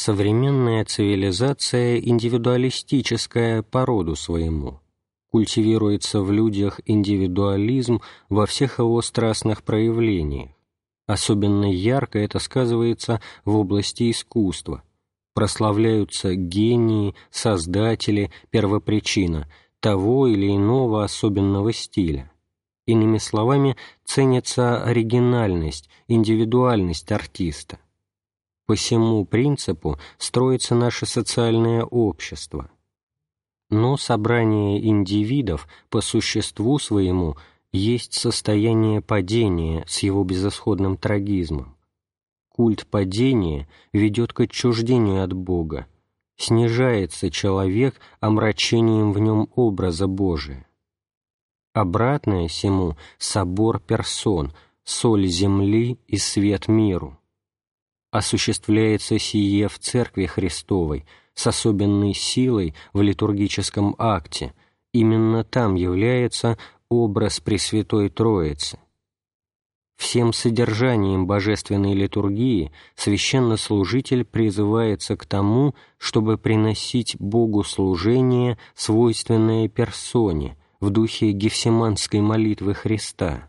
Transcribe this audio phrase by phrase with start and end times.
[0.00, 4.78] Современная цивилизация индивидуалистическая по роду своему.
[5.32, 10.50] Культивируется в людях индивидуализм во всех его страстных проявлениях.
[11.08, 14.84] Особенно ярко это сказывается в области искусства.
[15.34, 19.48] Прославляются гении, создатели, первопричина
[19.80, 22.30] того или иного особенного стиля.
[22.86, 27.80] Иными словами, ценится оригинальность, индивидуальность артиста.
[28.68, 32.70] По всему принципу строится наше социальное общество.
[33.70, 37.38] Но собрание индивидов по существу своему
[37.72, 41.78] есть состояние падения с его безысходным трагизмом.
[42.50, 45.86] Культ падения ведет к отчуждению от Бога,
[46.36, 50.68] снижается человек омрачением в нем образа Божия.
[51.72, 54.52] Обратное всему собор персон,
[54.84, 57.17] соль земли и свет миру
[58.10, 61.04] осуществляется сие в Церкви Христовой
[61.34, 64.54] с особенной силой в литургическом акте,
[64.92, 68.78] именно там является образ Пресвятой Троицы.
[69.96, 80.90] Всем содержанием божественной литургии священнослужитель призывается к тому, чтобы приносить Богу служение, свойственное персоне, в
[80.90, 83.48] духе гефсиманской молитвы Христа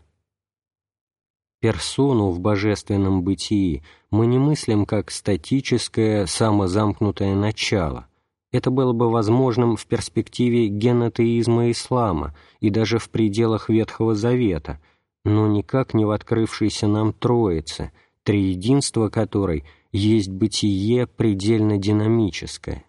[1.60, 8.06] персону в божественном бытии мы не мыслим как статическое, самозамкнутое начало.
[8.52, 14.80] Это было бы возможным в перспективе генотеизма ислама и даже в пределах Ветхого Завета,
[15.24, 17.92] но никак не в открывшейся нам Троице,
[18.24, 22.84] триединство которой есть бытие предельно динамическое.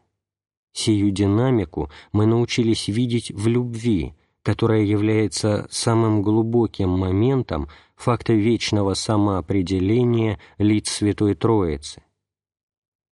[0.73, 10.39] Сию динамику мы научились видеть в любви, которая является самым глубоким моментом факта вечного самоопределения
[10.57, 12.01] лиц Святой Троицы.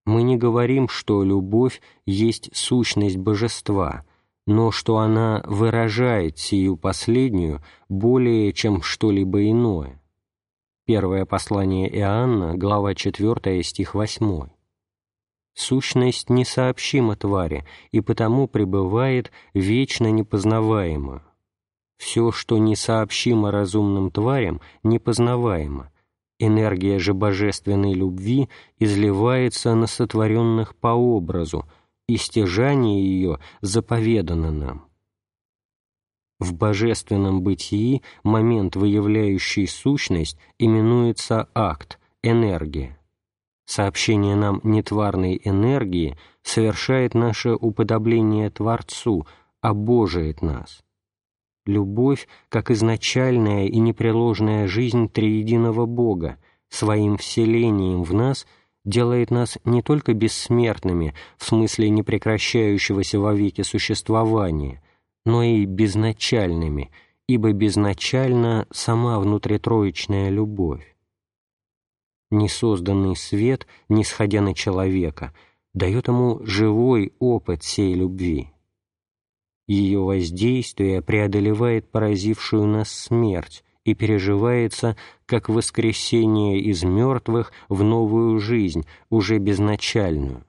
[0.07, 4.07] Мы не говорим, что любовь есть сущность божества,
[4.47, 10.01] но что она выражает сию последнюю более, чем что-либо иное.
[10.87, 14.58] Первое послание Иоанна, глава 4, стих 8.
[15.59, 21.25] Сущность несообщима твари, и потому пребывает вечно непознаваемо.
[21.97, 25.91] Все, что несообщимо разумным тварям, непознаваемо.
[26.39, 28.49] Энергия же божественной любви
[28.79, 31.69] изливается на сотворенных по образу,
[32.07, 34.87] и стяжание ее заповедано нам.
[36.39, 42.98] В божественном бытии момент, выявляющий сущность, именуется акт, энергия.
[43.69, 49.27] Сообщение нам нетварной энергии совершает наше уподобление Творцу,
[49.61, 50.81] обожает нас
[51.69, 56.39] любовь как изначальная и непреложная жизнь триединого Бога,
[56.71, 58.47] своим вселением в нас
[58.85, 64.83] делает нас не только бессмертными в смысле непрекращающегося вовеки существования,
[65.27, 66.91] но и безначальными,
[67.27, 70.97] ибо безначальна сама внутритроечная любовь.
[72.31, 75.33] Несозданный свет, нисходя на человека,
[75.73, 78.51] дает ему живой опыт сей любви.
[79.67, 84.97] Ее воздействие преодолевает поразившую нас смерть и переживается
[85.27, 90.45] как воскресение из мертвых в новую жизнь, уже безначальную.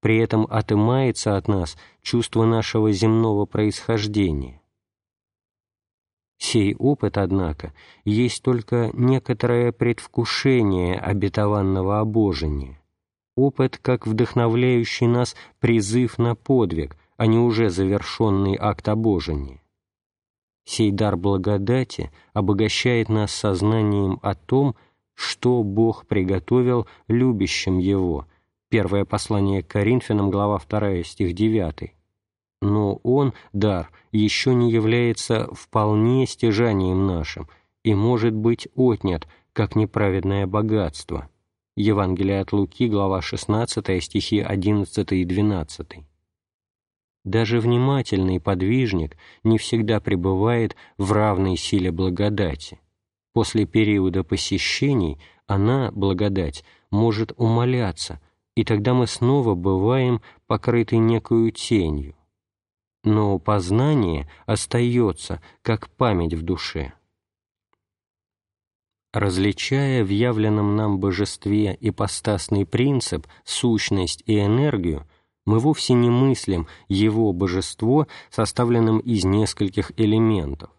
[0.00, 4.60] При этом отымается от нас чувство нашего земного происхождения.
[6.38, 7.72] Сей опыт, однако,
[8.04, 12.80] есть только некоторое предвкушение обетованного обожения,
[13.36, 19.60] опыт, как вдохновляющий нас призыв на подвиг– а не уже завершенный акт обожения.
[20.64, 24.74] Сей дар благодати обогащает нас сознанием о том,
[25.14, 28.26] что Бог приготовил любящим Его.
[28.68, 31.94] Первое послание к Коринфянам, глава 2, стих 9.
[32.60, 37.48] Но Он, дар, еще не является вполне стяжанием нашим
[37.84, 41.28] и может быть отнят, как неправедное богатство.
[41.76, 45.86] Евангелие от Луки, глава 16, стихи 11 и 12.
[47.24, 52.80] Даже внимательный подвижник не всегда пребывает в равной силе благодати.
[53.32, 58.20] После периода посещений она, благодать, может умаляться,
[58.54, 62.15] и тогда мы снова бываем покрыты некою тенью.
[63.06, 66.92] Но познание остается, как память в душе.
[69.12, 75.06] Различая в явленном нам божестве ипостасный принцип, сущность и энергию,
[75.44, 80.70] мы вовсе не мыслим его божество, составленным из нескольких элементов.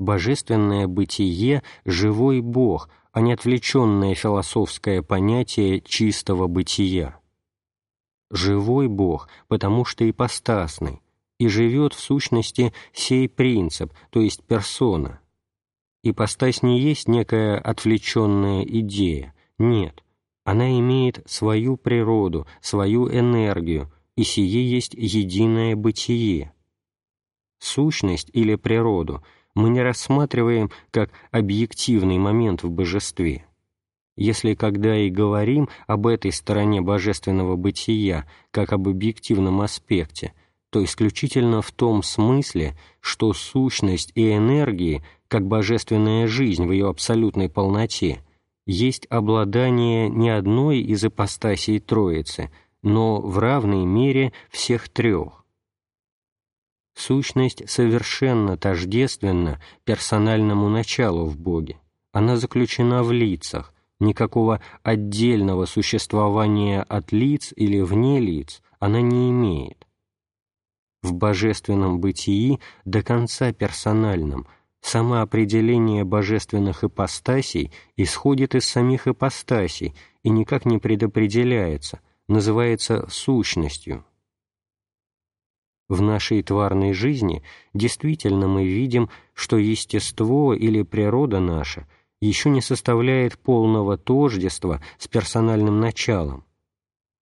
[0.00, 7.20] Божественное бытие– живой Бог, а не отвлеченное философское понятие чистого бытия.
[8.32, 11.00] живой Бог, потому что ипостасный,
[11.38, 15.20] и живет в сущности сей принцип, то есть персона.
[16.02, 20.02] Ипостась не есть некая отвлеченная идея, нет,
[20.44, 26.52] она имеет свою природу, свою энергию, и сие есть единое бытие.
[27.58, 33.46] Сущность или природу мы не рассматриваем как объективный момент в божестве.
[34.16, 40.34] Если когда и говорим об этой стороне божественного бытия как об объективном аспекте,
[40.74, 47.48] то исключительно в том смысле, что сущность и энергии, как божественная жизнь в ее абсолютной
[47.48, 48.24] полноте,
[48.66, 52.50] есть обладание не одной из ипостасей Троицы,
[52.82, 55.44] но в равной мере всех трех.
[56.96, 61.76] Сущность совершенно тождественна персональному началу в Боге.
[62.10, 69.84] Она заключена в лицах, никакого отдельного существования от лиц или вне лиц она не имеет.
[71.04, 74.46] В божественном бытии до конца персональном
[74.80, 84.02] самоопределение божественных ипостасей исходит из самих ипостасей и никак не предопределяется, называется сущностью.
[85.90, 87.42] В нашей тварной жизни
[87.74, 91.86] действительно мы видим, что естество или природа наша–
[92.22, 96.44] еще не составляет полного тождества с персональным началом.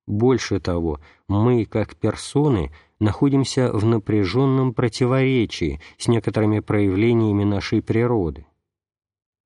[0.07, 2.73] Больше того, мы, как персоны,
[3.03, 8.47] находимся в напряженном противоречии с некоторыми проявлениями нашей природы.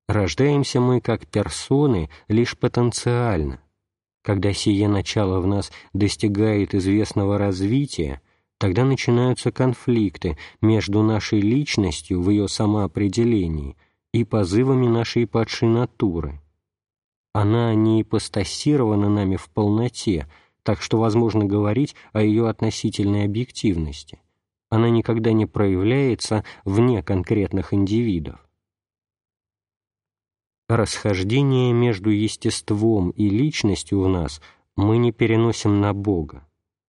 [0.08, 3.60] Рождаемся мы, как персоны, лишь потенциально.
[4.22, 8.20] Когда сие начало в нас достигает известного развития,
[8.58, 13.76] тогда начинаются конфликты между нашей личностью в ее самоопределении
[14.12, 16.40] и позывами нашей падшей натуры.
[17.32, 20.28] Она не ипостасирована нами в полноте,
[20.66, 24.18] так что возможно говорить о ее относительной объективности.
[24.68, 28.40] Она никогда не проявляется вне конкретных индивидов.
[30.68, 34.42] Расхождение между естеством и личностью в нас
[34.74, 36.44] мы не переносим на Бога,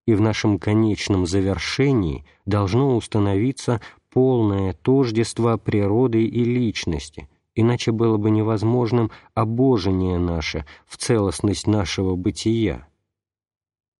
[0.08, 8.32] и в нашем конечном завершении должно установиться полное тождество природы и личности, иначе было бы
[8.32, 12.88] невозможным обожение наше в целостность нашего бытия.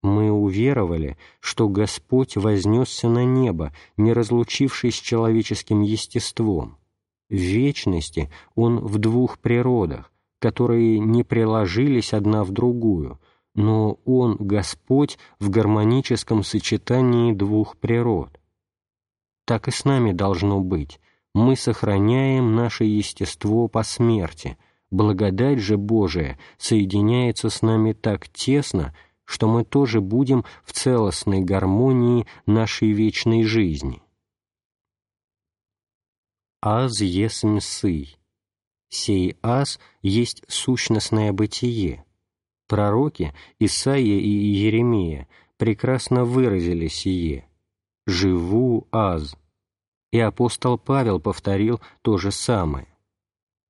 [0.02, 6.78] Мы уверовали, что Господь вознесся на небо, не разлучившись с человеческим естеством.
[7.28, 13.18] В вечности Он в двух природах, которые не приложились одна в другую,
[13.54, 18.38] но Он, Господь, в гармоническом сочетании двух природ
[19.48, 21.00] так и с нами должно быть.
[21.34, 24.58] Мы сохраняем наше естество по смерти.
[24.90, 28.94] Благодать же Божия соединяется с нами так тесно,
[29.28, 34.02] что мы тоже будем в целостной гармонии нашей вечной жизни.
[36.62, 38.16] Аз есмь сый.
[38.88, 42.06] Сей аз есть сущностное бытие.
[42.68, 45.28] Пророки Исаия и Иеремия
[45.58, 47.46] прекрасно выразили сие
[48.06, 49.36] «Живу аз».
[50.10, 52.88] И апостол Павел повторил то же самое.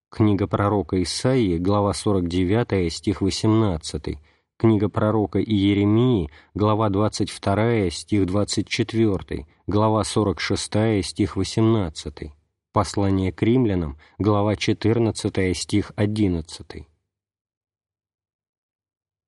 [0.08, 4.18] Книга пророка Исаии, глава 49, стих 18,
[4.58, 12.32] книга пророка Иеремии, глава 22, стих 24, глава 46, стих 18,
[12.72, 16.86] послание к римлянам, глава 14, стих 11.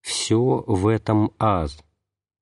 [0.02, 1.82] Все в этом аз–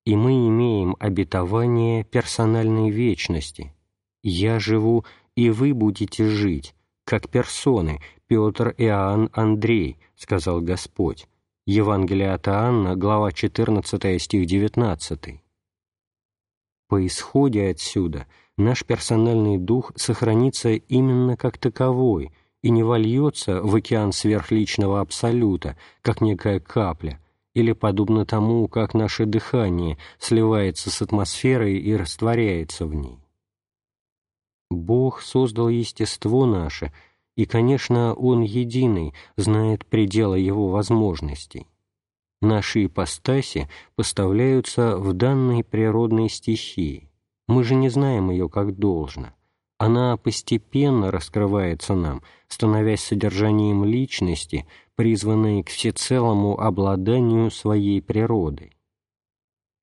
[0.08, 3.74] и мы имеем обетование персональной вечности.
[4.22, 5.04] «Я живу,
[5.36, 6.74] и вы будете жить,
[7.04, 11.28] как персоны, Петр, Иоанн, Андрей»,— сказал Господь.
[11.70, 15.42] Евангелие от Иоанна, глава 14, стих 19.
[16.88, 22.32] По исходе отсюда наш персональный дух сохранится именно как таковой
[22.62, 27.20] и не вольется в океан сверхличного абсолюта, как некая капля—
[27.54, 33.18] или подобно тому, как наше дыхание сливается с атмосферой и растворяется в ней.
[34.70, 36.94] Бог создал естество наше,
[37.38, 41.68] и, конечно, Он единый, знает пределы Его возможностей.
[42.42, 47.08] Наши ипостаси поставляются в данной природной стихии.
[47.46, 49.28] Мы же не знаем ее как должно.
[49.78, 54.66] Она постепенно раскрывается нам, становясь содержанием личности,
[54.96, 58.72] призванной к всецелому обладанию своей природой.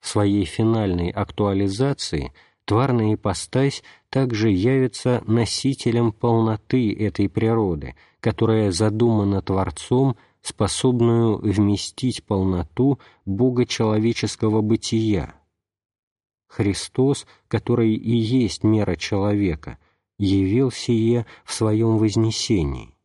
[0.01, 2.33] В своей финальной актуализации
[2.65, 13.65] тварная ипостась также явится носителем полноты этой природы, которая задумана Творцом, способную вместить полноту Бога
[13.65, 15.35] человеческого бытия,
[16.55, 19.77] Христос, который и есть мера человека,
[20.17, 22.95] явил сие в своем вознесении.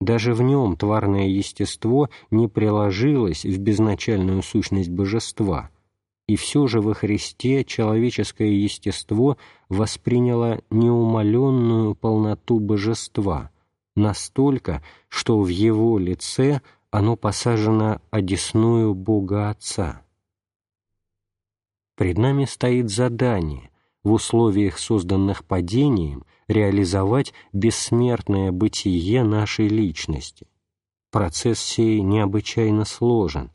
[0.00, 5.70] Даже в нем тварное естество не приложилось в безначальную сущность божества,
[6.28, 13.50] и все же во Христе человеческое естество восприняло неумоленную полноту божества,
[13.96, 20.02] настолько, что в его лице оно посажено одесную Бога Отца.
[21.96, 23.70] Пред нами стоит задание
[24.04, 30.46] в условиях, созданных падением, реализовать бессмертное бытие нашей личности.
[31.10, 33.50] Процесс сей необычайно сложен.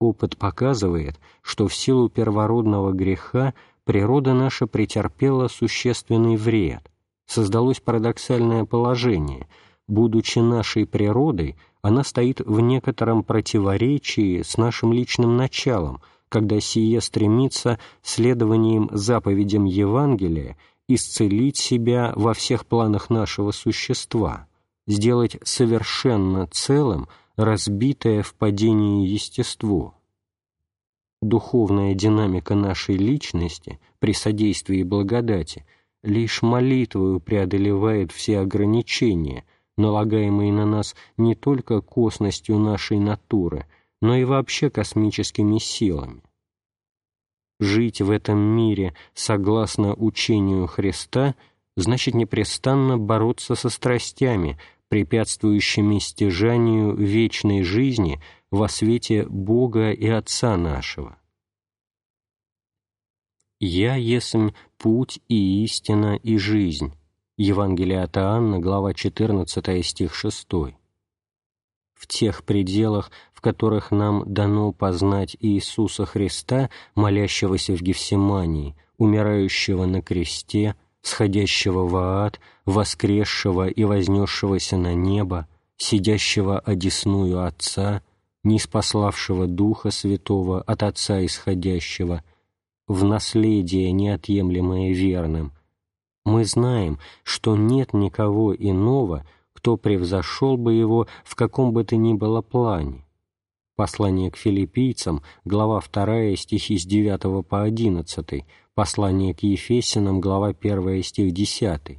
[0.00, 6.90] Опыт показывает, что в силу первородного греха природа наша претерпела существенный вред.
[7.26, 9.48] Создалось парадоксальное положение.
[9.88, 17.78] Будучи нашей природой, она стоит в некотором противоречии с нашим личным началом, когда сие стремится
[18.02, 20.56] следованием заповедям Евангелия
[20.88, 24.46] исцелить себя во всех планах нашего существа,
[24.86, 29.94] сделать совершенно целым разбитое в падении естество.
[31.22, 35.64] Духовная динамика нашей личности при содействии благодати
[36.02, 39.44] лишь молитвою преодолевает все ограничения,
[39.78, 43.64] налагаемые на нас не только косностью нашей натуры,
[44.02, 46.22] но и вообще космическими силами
[47.60, 51.34] жить в этом мире согласно учению Христа
[51.76, 61.18] значит непрестанно бороться со страстями, препятствующими стяжанию вечной жизни во свете Бога и Отца нашего.
[63.60, 66.94] «Я есмь путь и истина и жизнь»
[67.36, 70.48] Евангелие от Иоанна, глава 14, стих 6
[71.98, 80.00] в тех пределах, в которых нам дано познать Иисуса Христа, молящегося в Гефсимании, умирающего на
[80.00, 88.02] кресте, сходящего в ад, воскресшего и вознесшегося на небо, сидящего одесную Отца,
[88.44, 92.22] неспославшего Духа Святого от Отца исходящего,
[92.86, 95.52] в наследие неотъемлемое верным,
[96.24, 102.12] мы знаем, что нет никого иного, кто превзошел бы его в каком бы то ни
[102.12, 103.04] было плане.
[103.76, 108.44] Послание к филиппийцам, глава 2, стихи с 9 по 11,
[108.78, 111.98] послание к Ефесянам, глава 1, стих 10.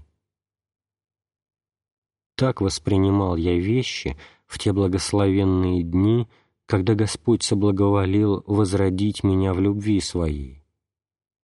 [2.37, 4.15] Так воспринимал я вещи
[4.47, 6.29] в те благословенные дни,
[6.65, 10.63] когда Господь соблаговолил возродить меня в любви Своей.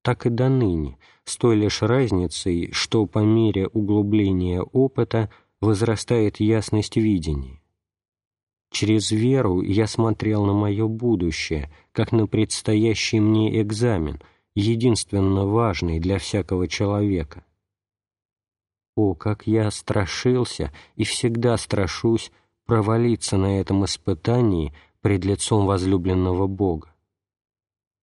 [0.02, 6.96] Так и до ныне, с той лишь разницей, что по мере углубления опыта– возрастает ясность
[6.96, 7.60] видения.
[8.70, 14.20] Через веру я смотрел на мое будущее, как на предстоящий мне экзамен,
[14.54, 17.44] единственно важный для всякого человека.
[18.96, 22.30] О, как я страшился и всегда страшусь
[22.64, 26.94] провалиться на этом испытании пред лицом возлюбленного Бога.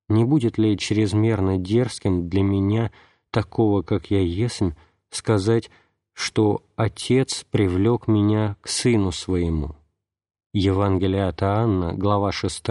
[0.10, 2.92] Не будет ли чрезмерно дерзким для меня,
[3.32, 4.72] такого, как я есмь,
[5.10, 5.72] сказать
[6.14, 9.76] что Отец привлек меня к Сыну Своему.
[10.54, 12.64] Евангелие от Иоанна, глава 6,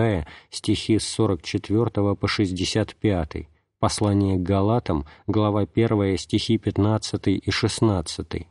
[0.51, 3.49] стихи с 44 по 65,
[3.81, 8.47] послание к Галатам, глава 1, стихи 15 и 16.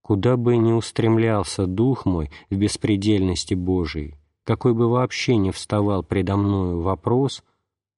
[0.00, 6.36] Куда бы ни устремлялся дух мой в беспредельности Божией, какой бы вообще ни вставал предо
[6.36, 7.44] мною вопрос,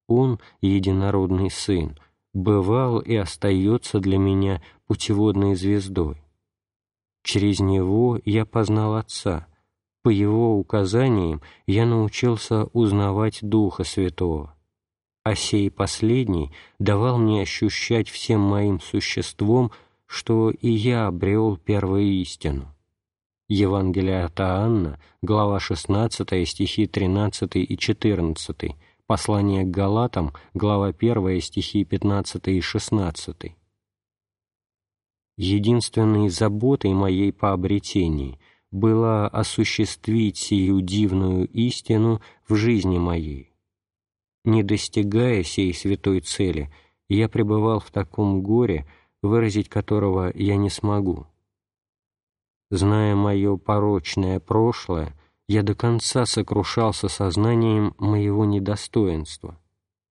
[0.08, 1.96] Он, единородный Сын,
[2.34, 6.20] бывал и остается для меня путеводной звездой.
[7.22, 9.46] Через него я познал Отца,
[10.02, 14.56] по его указаниям я научился узнавать Духа Святого,
[15.24, 19.70] а сей последний давал мне ощущать всем моим существом,
[20.06, 22.74] что и я обрел первую истину.
[23.48, 28.76] Евангелие от Иоанна, глава 16, стихи 13 и 14,
[29.06, 33.54] послание к Галатам, глава 1, стихи 15 и 16
[35.36, 38.38] единственной заботой моей по обретении
[38.70, 43.51] было осуществить сию дивную истину в жизни моей.
[44.44, 46.72] Не достигая сей святой цели,
[47.08, 48.86] я пребывал в таком горе,
[49.22, 51.26] выразить которого я не смогу.
[52.70, 55.14] Зная мое порочное прошлое,
[55.46, 59.60] я до конца сокрушался сознанием моего недостоинства.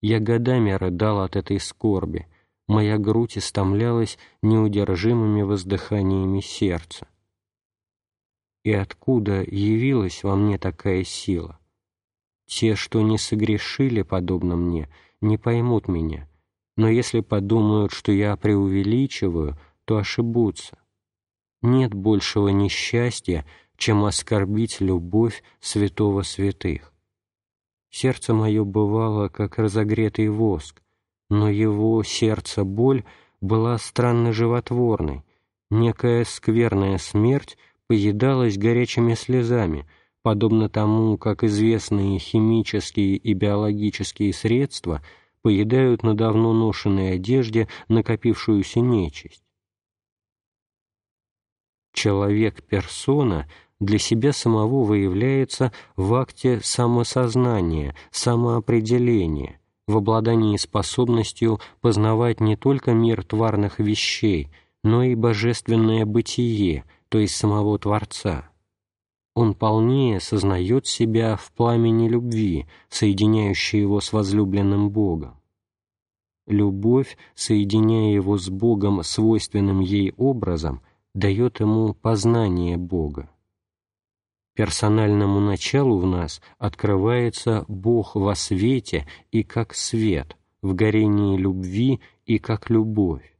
[0.02, 2.28] Я годами рыдал от этой скорби,
[2.68, 7.08] моя грудь истомлялась неудержимыми воздыханиями сердца.
[8.64, 11.61] И откуда явилась во мне такая сила?
[12.52, 14.90] Те, что не согрешили, подобно мне,
[15.22, 16.28] не поймут меня,
[16.76, 20.78] но если подумают, что я преувеличиваю, то ошибутся.
[21.62, 23.46] Нет большего несчастья,
[23.78, 26.92] чем оскорбить любовь святого святых.
[27.90, 30.82] Сердце мое бывало, как разогретый воск,
[31.30, 33.06] но его сердце боль
[33.40, 35.24] была странно животворной,
[35.70, 39.88] некая скверная смерть поедалась горячими слезами,
[40.24, 45.02] подобно тому, как известные химические и биологические средства
[45.42, 49.44] поедают на давно ношенной одежде накопившуюся нечисть.
[51.94, 53.50] Человек-персона
[53.80, 63.24] для себя самого выявляется в акте самосознания, самоопределения, в обладании способностью познавать не только мир
[63.24, 64.50] тварных вещей,
[64.84, 68.51] но и божественное бытие, то есть самого Творца.
[69.42, 75.42] Он полнее сознает себя в пламени любви, соединяющей его с возлюбленным Богом.
[76.46, 80.84] Любовь, соединяя его с Богом свойственным ей образом,
[81.16, 83.32] дает ему познание Бога.
[84.54, 92.38] Персональному началу в нас открывается Бог во свете и как свет, в горении любви и
[92.38, 93.36] как любовь.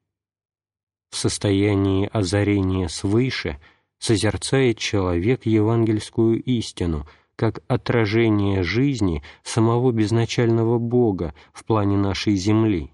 [1.12, 3.60] В состоянии озарения свыше
[4.02, 12.92] созерцает человек евангельскую истину как отражение жизни самого безначального Бога в плане нашей земли.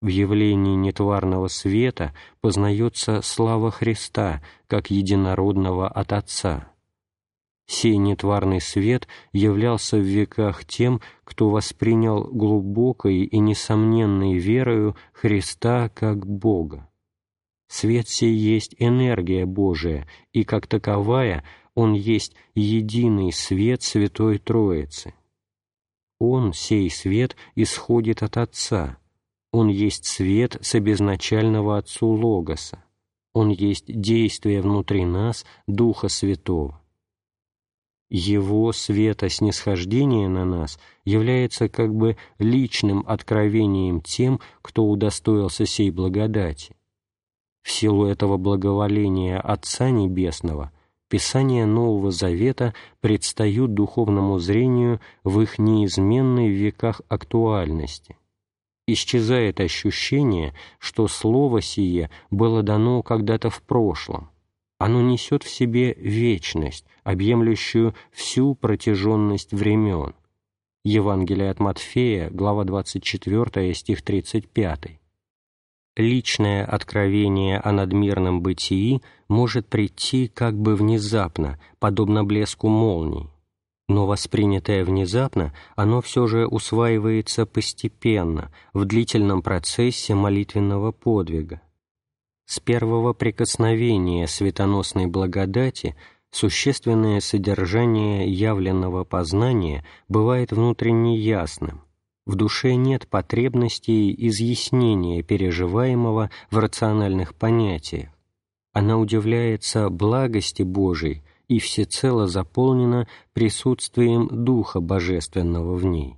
[0.00, 6.68] В явлении нетварного света познается слава Христа как единородного от Отца.
[7.66, 16.26] Сей нетварный свет являлся в веках тем, кто воспринял глубокой и несомненной верою Христа как
[16.26, 16.91] Бога.
[17.72, 21.42] Свет сей есть энергия Божия, и как таковая
[21.74, 25.14] он есть единый свет Святой Троицы.
[26.18, 28.98] Он, сей свет, исходит от Отца.
[29.52, 32.84] Он есть свет с обезначального Отцу Логоса.
[33.32, 36.78] Он есть действие внутри нас Духа Святого.
[38.10, 46.76] Его светоснисхождение на нас является как бы личным откровением тем, кто удостоился сей благодати.
[47.62, 50.72] В силу этого благоволения Отца Небесного
[51.08, 58.16] Писания Нового Завета предстают духовному зрению в их неизменной в веках актуальности.
[58.86, 64.30] Исчезает ощущение, что Слово сие было дано когда-то в прошлом,
[64.82, 70.12] оно несет в себе вечность, объемлющую всю протяженность времен.
[70.82, 74.98] Евангелие от Матфея, глава 24, стих 35.
[75.96, 83.28] Личное откровение о надмирном бытии может прийти как бы внезапно, подобно блеску молний,
[83.88, 91.60] но воспринятое внезапно, оно все же усваивается постепенно, в длительном процессе молитвенного подвига.
[92.46, 95.94] С первого прикосновения светоносной благодати
[96.30, 101.82] существенное содержание явленного познания бывает внутренне ясным.
[102.24, 108.10] В душе нет потребности изъяснения переживаемого в рациональных понятиях.
[108.72, 116.16] Она удивляется благости Божией и всецело заполнена присутствием Духа Божественного в ней.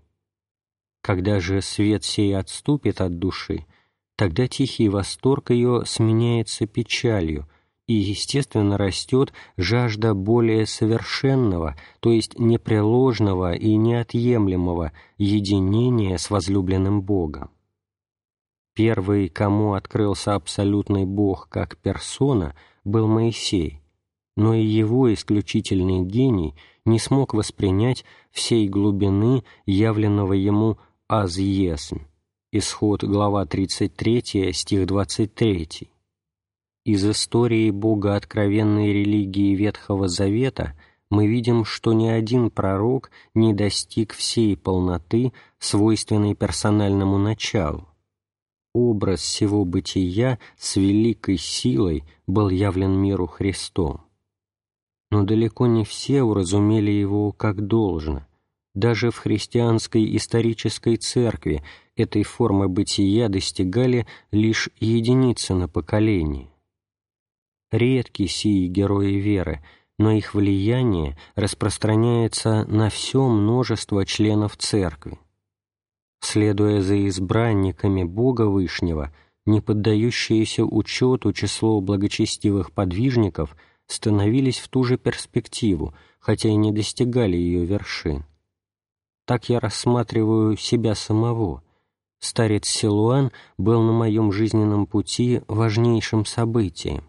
[1.01, 3.67] Когда же свет сей отступит от души,
[4.17, 7.49] тогда тихий восторг ее сменяется печалью,
[7.87, 17.51] и, естественно, растет жажда более совершенного, то есть непреложного и неотъемлемого единения с возлюбленным Богом.
[18.75, 23.81] Первый, кому открылся абсолютный Бог как персона, был Моисей,
[24.37, 32.01] но и его исключительный гений не смог воспринять всей глубины явленного ему «аз есмь»,
[32.57, 35.90] Исход, глава 33, стих 23.
[36.85, 40.79] Из истории Бога откровенной религии Ветхого Завета
[41.11, 47.88] мы видим, что ни один пророк не достиг всей полноты, свойственной персональному началу.
[48.75, 54.03] Образ всего бытия с великой силой был явлен миру Христом.
[55.11, 58.27] Но далеко не все уразумели его как должно–
[58.75, 61.62] даже в христианской исторической церкви
[61.94, 66.51] этой формы бытия достигали лишь единицы на поколение.
[67.74, 69.60] Редки сии герои веры,
[69.98, 75.18] но их влияние распространяется на все множество членов церкви.
[76.20, 79.12] Следуя за избранниками Бога Вышнего,
[79.44, 83.56] не поддающиеся учету число благочестивых подвижников
[83.88, 88.24] становились в ту же перспективу, хотя и не достигали ее вершин
[89.24, 91.64] Так я рассматриваю себя самого.
[92.20, 97.02] Старец Силуан был на моем жизненном пути важнейшим событием.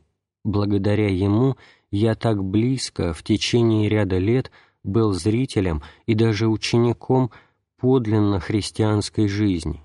[0.46, 1.58] Благодаря ему
[1.90, 4.52] я так близко в течение ряда лет
[4.84, 7.32] был зрителем и даже учеником
[7.78, 9.82] подлинно христианской жизни.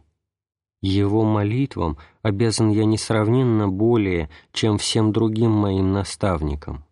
[0.83, 6.85] Его молитвам обязан я несравненно более, чем всем другим моим наставникам.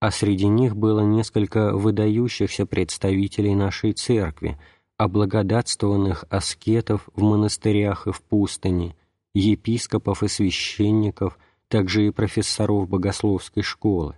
[0.00, 4.58] А среди них было несколько выдающихся представителей нашей церкви,
[4.96, 8.96] облагодатствованных аскетов в монастырях и в пустыне,
[9.34, 14.16] епископов и священников, также и профессоров богословской школы.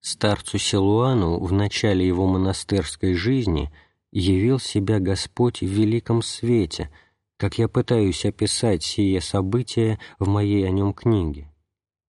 [0.00, 3.72] Старцу Силуану в начале его монастырской жизни
[4.10, 6.90] явил себя Господь в великом свете,
[7.38, 11.52] как я пытаюсь описать сие событие в моей о нем книге.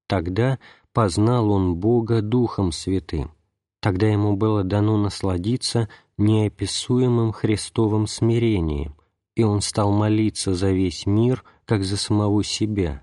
[0.08, 0.60] Тогда
[0.92, 3.32] познал он Бога Духом Святым,
[3.80, 8.96] тогда ему было дано насладиться неописуемым Христовым смирением,
[9.36, 13.02] и он стал молиться за весь мир, как за самого себя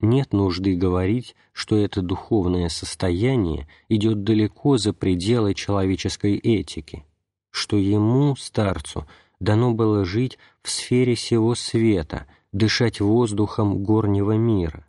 [0.00, 7.04] нет нужды говорить, что это духовное состояние идет далеко за пределы человеческой этики,
[7.50, 9.06] что ему, старцу,
[9.40, 14.86] дано было жить в сфере сего света, дышать воздухом горнего мира.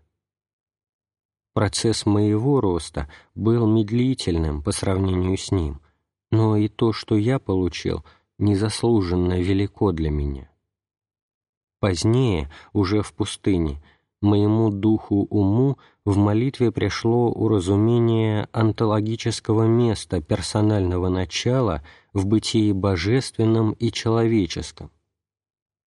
[1.54, 5.82] Процесс моего роста был медлительным по сравнению с ним,
[6.30, 8.06] но и то, что я получил,
[8.38, 10.52] незаслуженно велико для меня.
[11.80, 13.82] Позднее, уже в пустыне,
[14.22, 24.92] моему духу-уму в молитве пришло уразумение онтологического места персонального начала в бытии божественном и человеческом.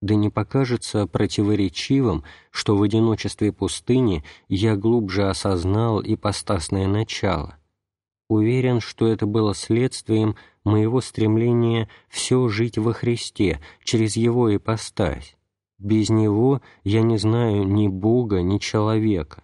[0.02, 7.56] Да не покажется противоречивым, что в одиночестве пустыни я глубже осознал ипостасное начало.
[8.28, 15.36] Уверен, что это было следствием моего стремления все жить во Христе через Его ипостась,
[15.80, 19.42] без него я не знаю ни Бога, ни человека.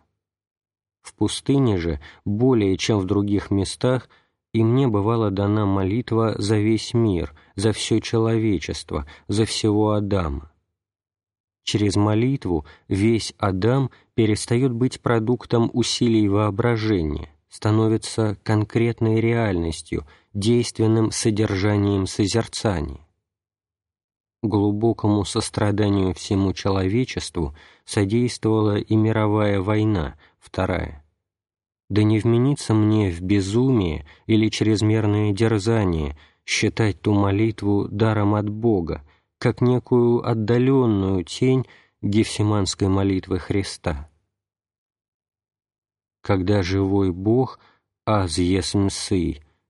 [1.01, 4.09] В пустыне же, более чем в других местах,
[4.53, 10.53] и мне бывала дана молитва за весь мир, за все человечество, за всего Адама.
[11.63, 23.06] Через молитву весь Адам перестает быть продуктом усилий воображения, становится конкретной реальностью, действенным содержанием созерцания
[24.43, 31.05] глубокому состраданию всему человечеству содействовала и мировая война, вторая.
[31.89, 39.03] Да не вменится мне в безумие или чрезмерное дерзание считать ту молитву даром от Бога,
[39.39, 41.67] как некую отдаленную тень
[42.03, 44.11] Гефсиманской молитвы Христа.
[46.23, 47.61] Когда живой Бог,
[48.05, 48.89] аз есм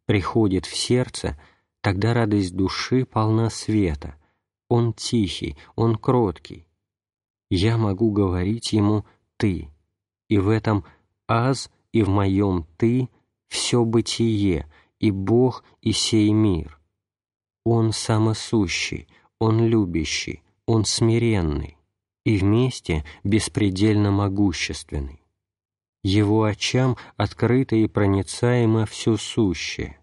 [0.07, 1.39] приходит в сердце,
[1.83, 4.17] тогда радость души полна света—
[4.69, 6.67] он тихий, он кроткий.
[7.51, 9.05] Я могу говорить ему
[9.37, 9.71] «ты»,
[10.29, 10.85] и в этом
[11.29, 13.09] «аз» и в моем «ты»
[13.49, 16.81] все бытие, и Бог, и сей мир.
[17.65, 21.77] Он самосущий, Он любящий, Он смиренный,
[22.25, 25.23] и вместе беспредельно могущественный.
[26.03, 29.99] Его очам открыто и проницаемо все сущее.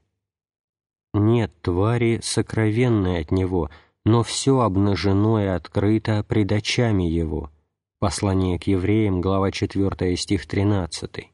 [1.14, 3.70] Нет твари, сокровенной от Него,
[4.06, 7.52] но все обнажено и открыто пред очами его».
[8.00, 11.32] Послание к евреям, глава 4, стих 13.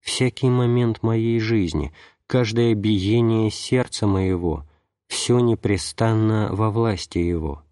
[0.00, 1.92] «Всякий момент моей жизни,
[2.26, 4.64] каждое биение сердца моего,
[5.06, 7.62] все непрестанно во власти его.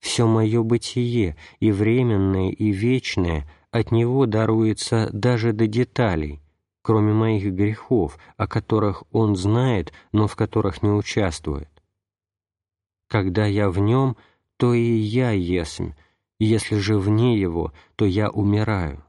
[0.00, 6.40] Все мое бытие, и временное, и вечное, от него даруется даже до деталей,
[6.82, 11.68] кроме моих грехов, о которых он знает, но в которых не участвует.
[13.08, 14.16] Когда я в нем,
[14.58, 15.92] то и я есмь,
[16.38, 19.02] если же вне его, то я умираю.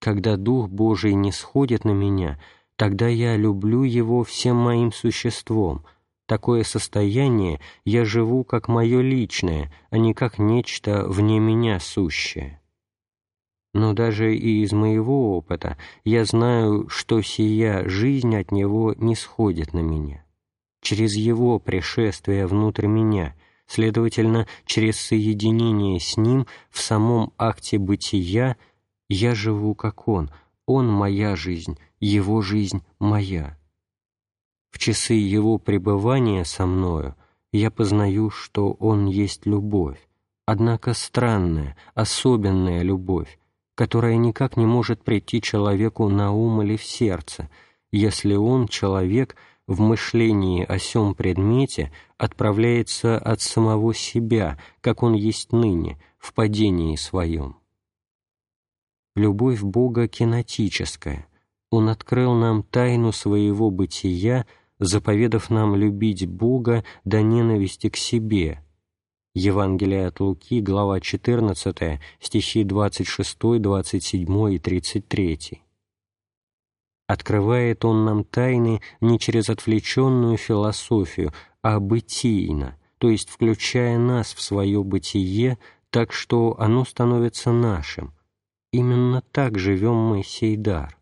[0.00, 2.38] Когда Дух Божий не сходит на меня,
[2.76, 5.86] тогда я люблю его всем моим существом.
[6.26, 12.60] Такое состояние я живу как мое личное, а не как нечто вне меня сущее.
[13.72, 19.72] Но даже и из моего опыта я знаю, что сия жизнь от него не сходит
[19.72, 20.24] на меня
[20.84, 23.34] через Его пришествие внутрь меня,
[23.66, 28.56] следовательно, через соединение с Ним в самом акте бытия,
[29.08, 30.30] я живу как Он,
[30.66, 33.58] Он моя жизнь, Его жизнь моя.
[34.70, 37.16] В часы Его пребывания со мною
[37.50, 39.98] я познаю, что Он есть любовь,
[40.44, 43.38] однако странная, особенная любовь,
[43.74, 47.48] которая никак не может прийти человеку на ум или в сердце,
[47.90, 55.52] если он, человек, в мышлении о сём предмете отправляется от самого себя, как он есть
[55.52, 57.56] ныне, в падении своем.
[59.16, 61.26] Любовь Бога кинетическая.
[61.70, 64.46] Он открыл нам тайну своего бытия,
[64.78, 68.60] заповедав нам любить Бога до ненависти к себе.
[69.34, 75.63] Евангелие от Луки, глава 14, стихи 26, 27 и 33
[77.06, 84.40] открывает он нам тайны не через отвлеченную философию, а бытийно, то есть включая нас в
[84.40, 85.58] свое бытие,
[85.90, 88.14] так что оно становится нашим.
[88.72, 90.98] Именно так живем мы сей дар.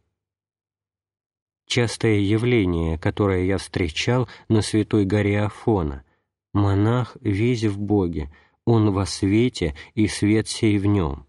[1.67, 6.05] Частое явление, которое я встречал на Святой горе Афона.
[6.53, 8.31] Монах весь в Боге,
[8.67, 11.27] он во свете, и свет сей в нем.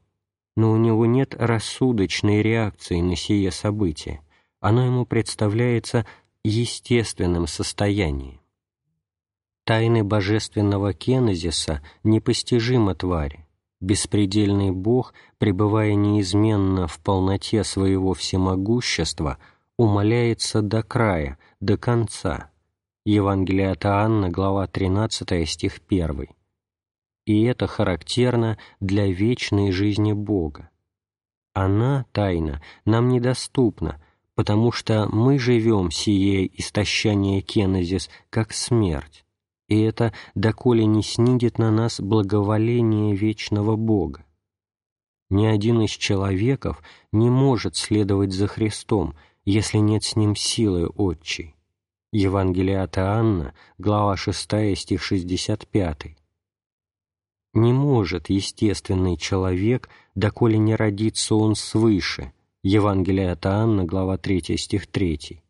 [0.57, 4.21] Но у него нет рассудочной реакции на сие событие
[4.63, 6.05] оно ему представляется
[6.45, 8.39] естественным состоянием.
[9.65, 13.45] Тайны божественного кенезиса непостижимы твари.
[13.81, 19.37] Беспредельный Бог, пребывая неизменно в полноте своего всемогущества,
[19.77, 22.49] умоляется до края, до конца.
[23.05, 26.29] Евангелие от Иоанна, глава 13, стих 1.
[27.25, 30.69] И это характерно для вечной жизни Бога.
[31.53, 33.99] Она, тайна, нам недоступна,
[34.35, 39.25] потому что мы живем сие истощание кенезис, как смерть,
[39.67, 44.25] и это доколе не снидет на нас благоволение вечного Бога.
[45.29, 49.15] Ни один из человеков не может следовать за Христом,
[49.45, 51.55] если нет с ним силы отчей.
[52.11, 56.15] Евангелие от Иоанна, глава 6, стих 65.
[57.53, 62.31] Не может естественный человек, доколе не родится он свыше,
[62.65, 65.41] Евангелие от Иоанна, глава 3, стих 3,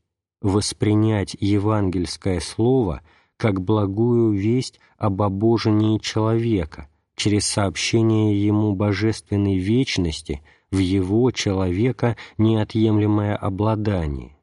[0.42, 3.02] воспринять евангельское слово
[3.38, 13.36] как благую весть об обожении человека через сообщение ему божественной вечности в его, человека, неотъемлемое
[13.36, 14.36] обладание.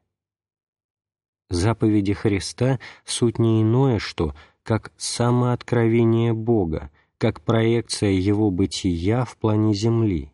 [1.49, 9.73] Заповеди Христа— суть не иное, что как самооткровение Бога, как проекция Его бытия в плане
[9.73, 10.30] земли.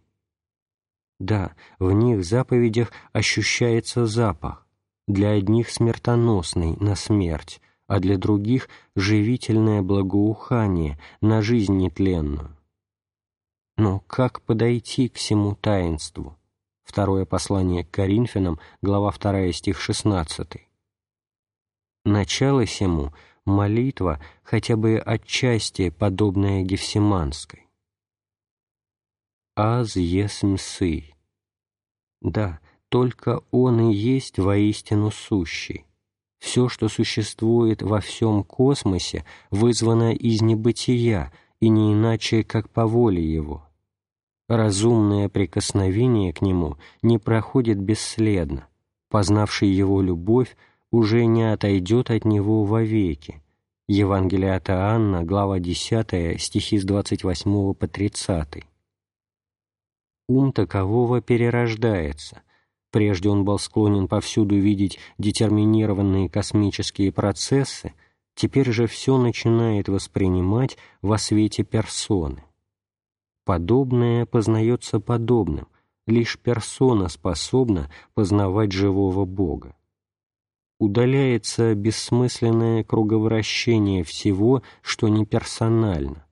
[1.20, 4.68] Да, в них заповедях ощущается запах,
[5.08, 12.56] для одних смертоносный на смерть, а для других живительное благоухание на жизнь нетленную.
[13.78, 16.38] Но как подойти к всему таинству?
[16.84, 20.68] Второе послание к Коринфянам, глава 2, стих 16.
[22.06, 23.14] Начало сему—
[23.46, 27.67] молитва, хотя бы отчасти подобная Гефсиманской
[29.58, 31.04] аз есмь сы.
[32.22, 35.86] Да, только Он и есть воистину сущий.
[36.38, 43.24] Все, что существует во всем космосе, вызвано из небытия и не иначе, как по воле
[43.24, 43.68] Его.
[44.48, 48.68] Разумное прикосновение к Нему не проходит бесследно.
[49.10, 50.56] Познавший Его любовь
[50.92, 53.42] уже не отойдет от Него вовеки.
[53.88, 58.68] Евангелие от Иоанна, глава 10, стихи с 28 по 30
[60.28, 62.42] ум такового перерождается.
[62.92, 67.94] Прежде он был склонен повсюду видеть детерминированные космические процессы,
[68.36, 72.44] теперь же все начинает воспринимать во свете персоны.
[73.46, 75.68] Подобное познается подобным,
[76.06, 79.76] лишь персона способна познавать живого Бога.
[80.80, 86.27] Удаляется бессмысленное круговращение всего, что не персонально,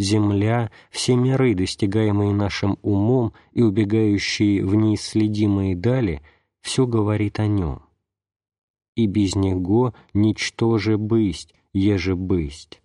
[0.00, 6.22] земля, все миры, достигаемые нашим умом и убегающие в неисследимые дали,
[6.60, 7.82] все говорит о нем.
[8.96, 12.80] И без него ничтоже бысть, еже бысть.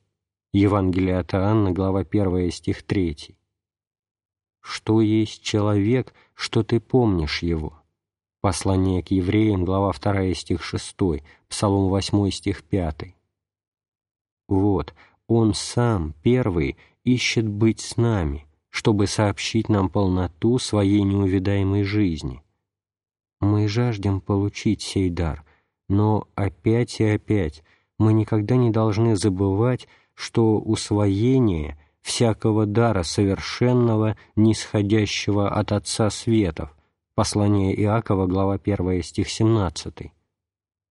[0.53, 3.35] Евангелие от Иоанна, глава 1, стих 3.
[4.61, 7.81] Что есть человек, что ты помнишь его?
[8.41, 10.95] Послание к евреям, глава 2, стих 6,
[11.47, 13.15] Псалом 8, стих 5.
[14.47, 14.93] Вот,
[15.27, 22.41] он сам, первый, ищет быть с нами, чтобы сообщить нам полноту своей неувидаемой жизни.
[23.39, 25.45] Мы жаждем получить сей дар,
[25.87, 27.63] но опять и опять
[27.97, 36.75] мы никогда не должны забывать, что усвоение всякого дара совершенного, нисходящего от Отца Светов,
[37.13, 40.11] послание Иакова, глава 1, стих 17,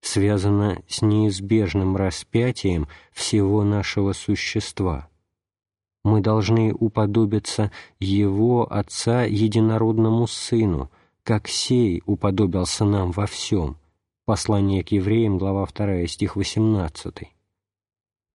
[0.00, 5.08] связано с неизбежным распятием всего нашего существа–
[6.04, 10.90] мы должны уподобиться Его Отца Единородному Сыну,
[11.24, 13.76] как сей уподобился нам во всем,
[14.26, 17.14] Послание к евреям, глава 2, стих 18.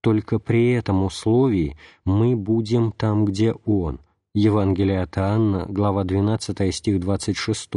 [0.01, 3.99] Только при этом условии мы будем там, где Он.
[4.35, 7.69] Евангелие от Иоанна, глава 12, стих 26.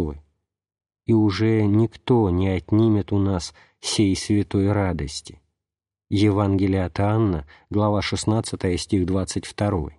[1.07, 5.41] И уже никто не отнимет у нас сей святой радости.
[6.15, 9.93] Евангелие от Иоанна, глава 16, стих 22.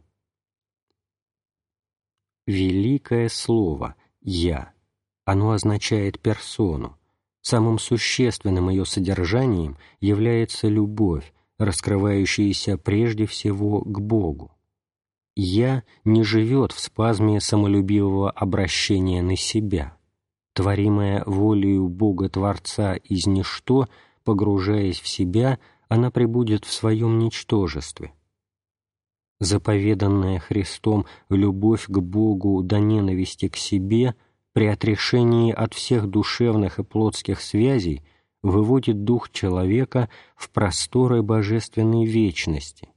[2.46, 4.74] Великое Слово «Я»
[5.26, 7.00] оно означает персону.
[7.42, 14.52] Самым существенным ее содержанием является любовь, раскрывающаяся прежде всего к Богу.
[15.36, 19.98] «Я» не живет в спазме самолюбивого обращения на себя.
[20.54, 23.88] Творимая волею Бога-Творца из ничто,
[24.24, 25.58] погружаясь в себя,
[25.94, 28.14] она пребудет в своем ничтожестве.
[29.40, 34.16] Заповеданная Христом любовь к Богу до ненависти к себе
[34.54, 38.02] при отрешении от всех душевных и плотских связей
[38.42, 42.90] выводит дух человека в просторы божественной вечности.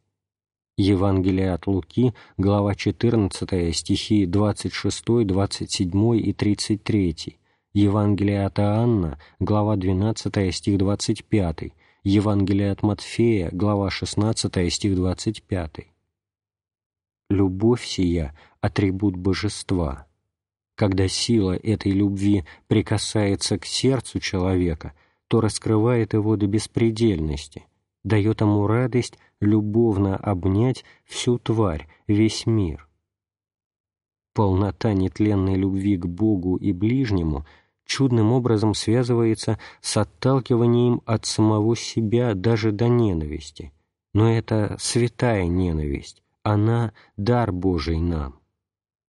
[0.79, 7.37] Евангелие от Луки, глава 14, стихи 26, 27 и 33,
[7.75, 11.73] Евангелие от Иоанна, глава 12, стих 25,
[12.09, 15.89] Евангелие от Матфея, глава 16, стих 25.
[17.31, 20.07] Любовь сия– атрибут божества.
[20.77, 24.93] Когда сила этой любви прикасается к сердцу человека,
[25.27, 27.67] то раскрывает его до беспредельности,
[28.05, 32.89] дает ему радость любовно обнять всю тварь, весь мир.
[34.33, 37.45] Полнота нетленной любви к Богу и ближнему
[37.87, 43.73] чудным образом связывается с отталкиванием от самого себя даже до ненависти,
[44.13, 48.41] но это святая ненависть, она— дар Божий нам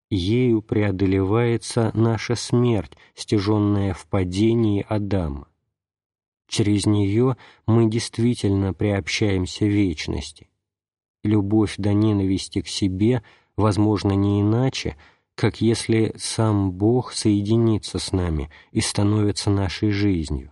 [0.09, 5.47] ею преодолевается наша смерть, стяженная в падении Адама.
[6.47, 10.49] Через нее мы действительно приобщаемся вечности.
[11.23, 13.23] Любовь до ненависти к себе
[13.57, 14.95] возможно не иначе,
[15.35, 20.51] как если сам Бог соединится с нами и становится нашей жизнью.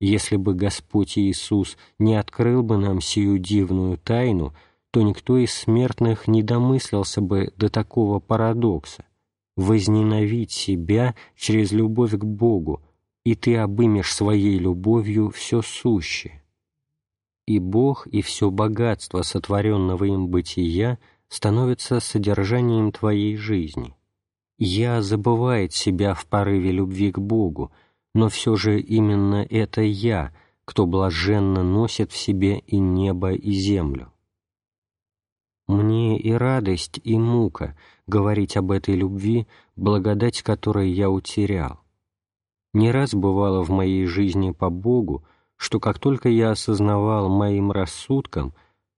[0.00, 4.54] Если бы Господь Иисус не открыл бы нам сию дивную тайну–
[4.94, 9.04] то никто из смертных не домыслился бы до такого парадокса—
[9.56, 12.80] возненавидеть себя через любовь к Богу,
[13.24, 16.44] и ты обымешь своей любовью все сущее.
[17.44, 23.94] И Бог, и все богатство сотворенного им бытия становятся содержанием твоей жизни.
[24.58, 27.72] Я забывает себя в порыве любви к Богу,
[28.14, 30.32] но все же именно это я,
[30.64, 34.12] кто блаженно носит в себе и небо, и землю.
[35.66, 41.80] Мне и радость, и мука говорить об этой любви, благодать которой я утерял.
[42.74, 45.24] Не раз бывало в моей жизни по Богу,
[45.56, 48.52] что как только я осознавал моим рассудком,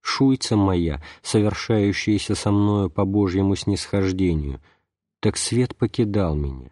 [0.07, 4.61] шуйца моя, совершающаяся со мною по Божьему снисхождению,
[5.19, 6.71] так свет покидал меня.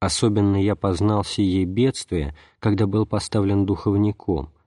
[0.00, 4.50] Особенно я познал сие бедствие, когда был поставлен духовником—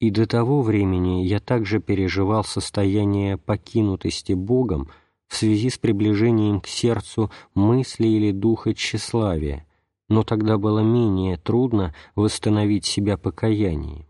[0.00, 4.90] и до того времени я также переживал состояние покинутости Богом
[5.26, 9.66] в связи с приближением к сердцу мысли или духа тщеславия,
[10.08, 14.06] но тогда было менее трудно восстановить себя покаянием.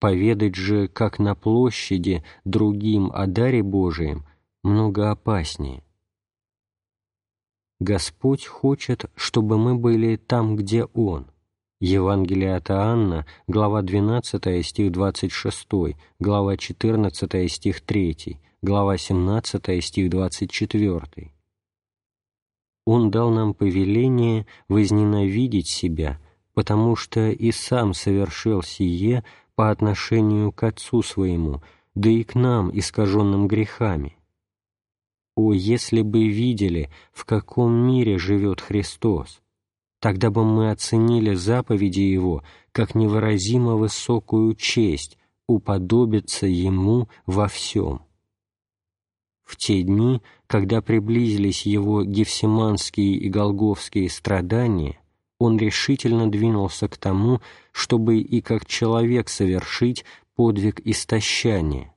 [0.00, 4.24] Поведать же, как на площади, другим о даре Божием,
[4.64, 5.84] много опаснее.
[7.78, 11.26] Господь хочет, чтобы мы были там, где Он—
[11.80, 21.32] Евангелие от Иоанна, глава 12, стих 26, глава 14, стих 3, глава 17, стих 24.
[22.84, 26.20] Он дал нам повеление возненавидеть себя,
[26.52, 29.24] потому что и сам совершил сие
[29.60, 31.60] по отношению к Отцу Своему,
[31.94, 34.16] да и к нам, искаженным грехами.
[35.36, 39.42] О, если бы видели, в каком мире живет Христос!
[39.98, 48.00] тогда бы мы оценили заповеди Его как невыразимо высокую честь уподобиться Ему во всем.
[49.42, 54.99] В те дни, когда приблизились Его гефсиманские и голговские страдания,
[55.40, 57.40] Он решительно двинулся к тому,
[57.72, 60.04] чтобы и как человек совершить
[60.36, 61.92] подвиг истощания.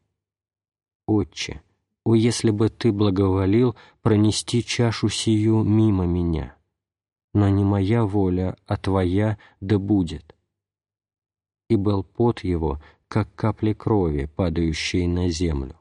[1.06, 1.62] «Отче,
[2.04, 6.56] о, если бы Ты благоволил пронести чашу сию мимо меня!»
[7.34, 10.36] но не моя воля, а твоя да будет».
[11.70, 15.76] И был пот его, как капли крови, падающие на землю.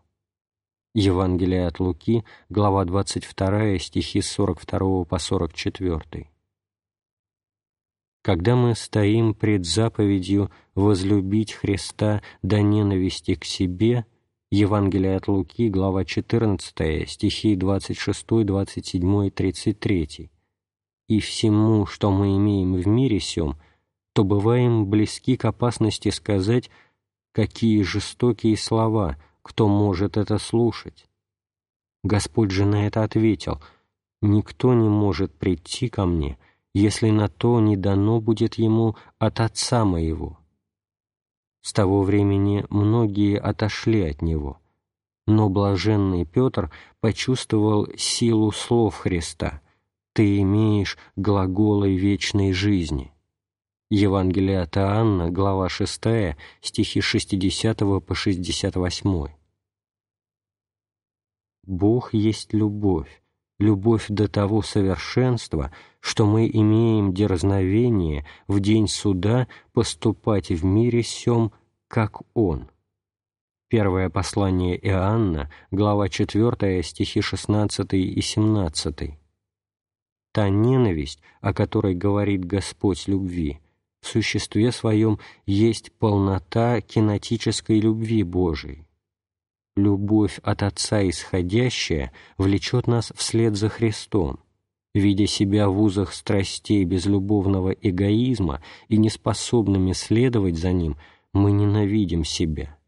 [0.95, 6.32] Евангелие от Луки, глава 22, стихи с 42 по 44.
[8.23, 14.07] Когда мы стоим пред заповедью возлюбить Христа до ненависти к себе,
[14.51, 20.31] Евангелие от Луки, глава 14, стихи 26, 27 и 33,
[21.09, 23.57] и всему, что мы имеем в мире сем,
[24.13, 26.71] то бываем близки к опасности сказать,
[27.33, 31.07] какие жестокие слова, кто может это слушать.
[32.05, 33.61] Господь же на это ответил,
[34.21, 36.39] «Никто не может прийти ко мне,
[36.75, 40.39] если на то не дано будет ему от Отца моего».
[41.63, 44.59] С того времени многие отошли от него,
[45.27, 49.61] но блаженный Петр почувствовал силу слов Христа
[50.13, 53.13] «Ты имеешь глаголы вечной жизни».
[53.89, 59.29] Евангелие от Иоанна, глава 6, стихи 60 по 68.
[61.65, 63.22] Бог есть любовь,
[63.63, 71.53] любовь до того совершенства, что мы имеем дерзновение в день суда поступать в мире сем,
[71.89, 72.69] как Он.
[73.69, 79.19] Первое послание Иоанна, глава 4, стихи 16 и 17.
[80.33, 83.61] Та ненависть, о которой говорит Господь любви,
[84.01, 88.85] в существе своем есть полнота кинетической любви Божией
[89.77, 94.41] любовь от Отца исходящая влечет нас вслед за Христом,
[94.95, 100.97] видя себя в узах страстей безлюбовного эгоизма и неспособными следовать за ним,
[101.33, 102.79] мы ненавидим себя.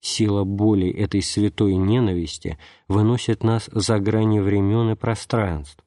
[0.00, 5.84] Сила боли этой святой ненависти выносит нас за грани времен и пространств.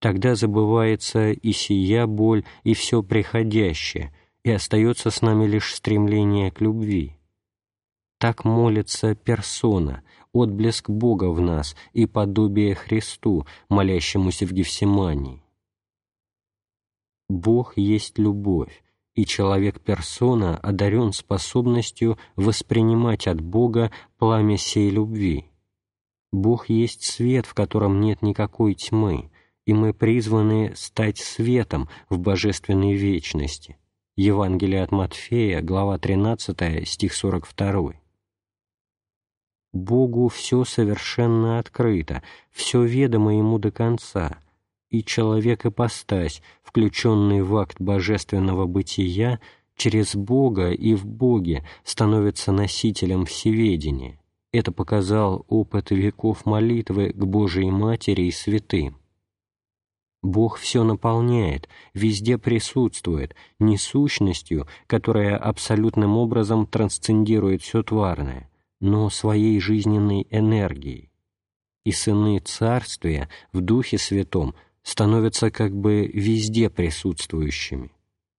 [0.00, 6.62] Тогда забывается и сия боль, и все приходящее, и остается с нами лишь стремление к
[6.62, 7.19] любви.
[8.20, 10.02] Так молится персона,
[10.34, 15.42] отблеск Бога в нас и подобие Христу, молящемуся в Гефсимании.
[17.30, 25.46] Бог есть любовь, и человек-персона одарен способностью воспринимать от Бога пламя сей любви.
[26.30, 29.30] Бог есть свет, в котором нет никакой тьмы,
[29.64, 33.78] и мы призваны стать светом в божественной вечности.
[34.14, 37.99] Евангелие от Матфея, глава 13, стих 42.
[39.72, 44.38] Богу все совершенно открыто, все ведомо Ему до конца,
[44.88, 49.40] и человек-ипостась, включенный в акт божественного бытия,
[49.76, 54.18] через Бога и в Боге становится носителем всеведения.
[54.52, 58.96] Это показал опыт веков молитвы к Божией Матери и святым.
[60.22, 68.49] Бог все наполняет, везде присутствует, не сущностью, которая абсолютным образом трансцендирует все тварное,
[68.80, 71.10] но своей жизненной энергией,
[71.84, 77.92] и сыны Царствия в Духе Святом становятся как бы везде присутствующими.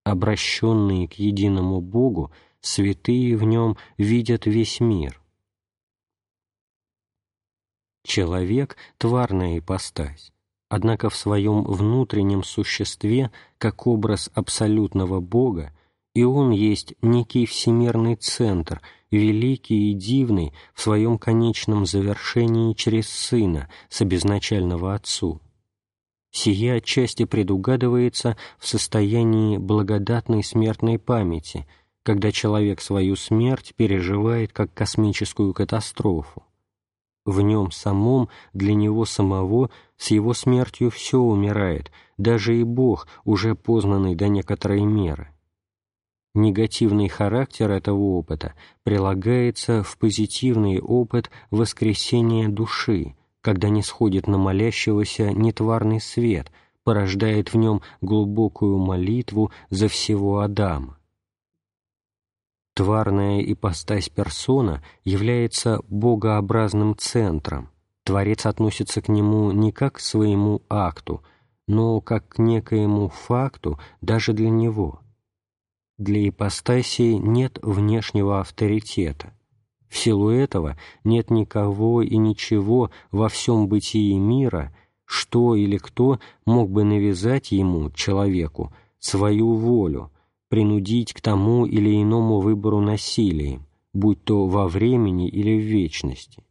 [0.04, 5.22] Обращенные к единому Богу, святые в нем видят весь мир.
[8.04, 10.32] Человек— тварная ипостась,
[10.70, 15.72] однако в своем внутреннем существе, как образ абсолютного Бога,
[16.16, 18.82] и он есть некий всемирный центр—
[19.12, 25.42] великий и дивный в своем конечном завершении через Сына с обезначального Отцу.
[26.32, 31.68] Сие отчасти предугадывается в состоянии благодатной смертной памяти,
[32.04, 36.44] когда человек свою смерть переживает как космическую катастрофу.
[37.26, 43.54] В нем самом, для него самого, с его смертью все умирает, даже и Бог, уже
[43.54, 45.30] познанный до некоторой меры.
[46.34, 48.54] Негативный характер этого опыта
[48.84, 56.50] прилагается в позитивный опыт воскресения души, когда не сходит на молящегося нетварный свет,
[56.84, 60.98] порождает в нем глубокую молитву за всего Адама.
[62.76, 67.70] Тварная ипостась персона является богообразным центром.
[68.06, 71.24] Творец относится к нему не как к своему акту,
[71.68, 75.02] но как к некоему факту даже для него–
[76.02, 79.34] для ипостасии нет внешнего авторитета.
[79.88, 84.76] В силу этого нет никого и ничего во всем бытии мира,
[85.06, 90.12] что или кто мог бы навязать ему, человеку, свою волю,
[90.50, 96.44] принудить к тому или иному выбору насилием, будь то во времени или в вечности.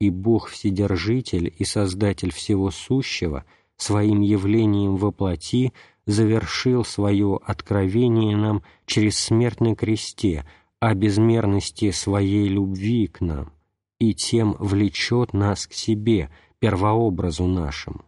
[0.00, 3.44] И Бог Вседержитель и Создатель всего сущего
[3.76, 5.72] своим явлением во плоти–
[6.06, 10.44] завершил свое откровение нам через смерть на кресте
[10.80, 13.52] о безмерности своей любви к нам
[13.98, 18.04] и тем влечет нас к себе, первообразу нашему.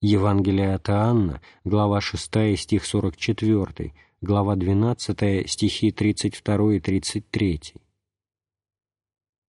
[0.00, 7.60] Евангелие от Иоанна, глава 6, стих 44, глава 12, стихи 32 и 33.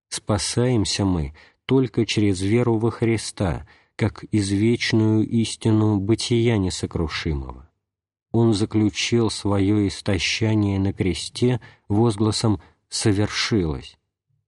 [0.10, 1.34] Спасаемся мы
[1.66, 7.67] только через веру во Христа, как извечную истину бытия несокрушимого.
[8.40, 13.98] Он заключил свое истощание на кресте возгласом «совершилось»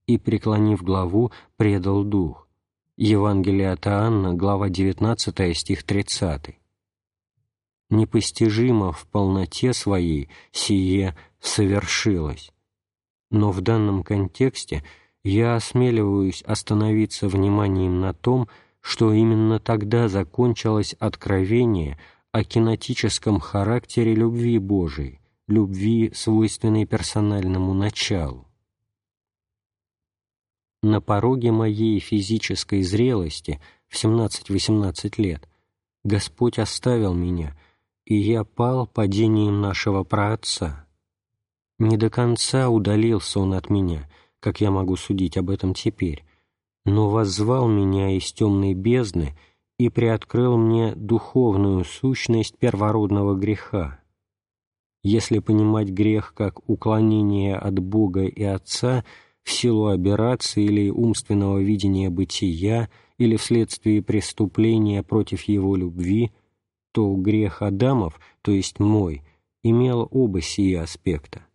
[0.06, 2.48] и, преклонив главу, предал дух.
[2.98, 6.60] Евангелие от Иоанна, глава 19, стих 30.
[7.90, 12.52] Непостижимо в полноте своей сие совершилось.
[13.32, 14.84] Но в данном контексте
[15.24, 18.50] я осмеливаюсь остановиться вниманием на том,
[18.82, 21.98] что именно тогда закончилось откровение
[22.32, 28.46] о кинетическом характере любви Божией, любви, свойственной персональному началу.
[30.84, 35.50] На пороге моей физической зрелости в 17-18 лет
[36.04, 37.58] Господь оставил меня,
[38.06, 40.86] и я пал падением нашего праотца.
[41.80, 44.10] Не до конца удалился он от меня,
[44.40, 46.24] как я могу судить об этом теперь,
[46.86, 49.36] но воззвал меня из темной бездны
[49.80, 54.02] и приоткрыл мне духовную сущность первородного греха.
[55.04, 59.06] Если понимать грех как уклонение от Бога и Отца
[59.42, 66.34] в силу аберрации или умственного видения бытия или вследствие преступления против его любви,
[66.92, 69.24] то грех Адамов, то есть мой,
[69.64, 71.46] имел оба сие аспекта.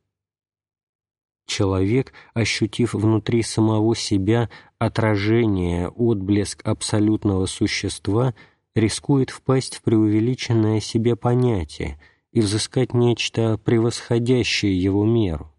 [1.47, 4.49] Человек, ощутив внутри самого себя
[4.87, 8.35] отражение, отблеск абсолютного существа,
[8.75, 11.99] рискует впасть в преувеличенное себе понятие
[12.33, 15.51] и взыскать нечто превосходящее его меру.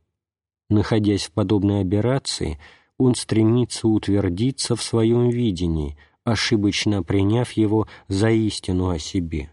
[0.69, 2.59] Находясь в подобной аберрации,
[2.97, 9.51] он стремится утвердиться в своем видении, ошибочно приняв его за истину о себе.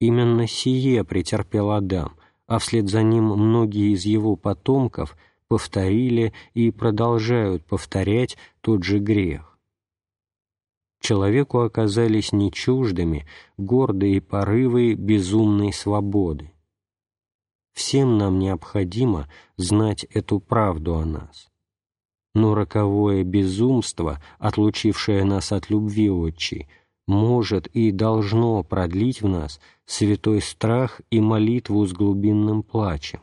[0.00, 2.14] Именно сие претерпел Адам,
[2.46, 5.16] а вслед за ним многие из его потомков
[5.48, 9.58] повторили и продолжают повторять тот же грех.
[11.00, 13.26] Человеку оказались не чуждыми
[13.56, 16.52] гордые порывы безумной свободы.
[17.72, 21.48] Всем нам необходимо знать эту правду о нас.
[22.34, 26.68] Но роковое безумство, отлучившее нас от любви отчей,
[27.06, 33.20] может и должно продлить в нас святой страх и молитву с глубинным плачем.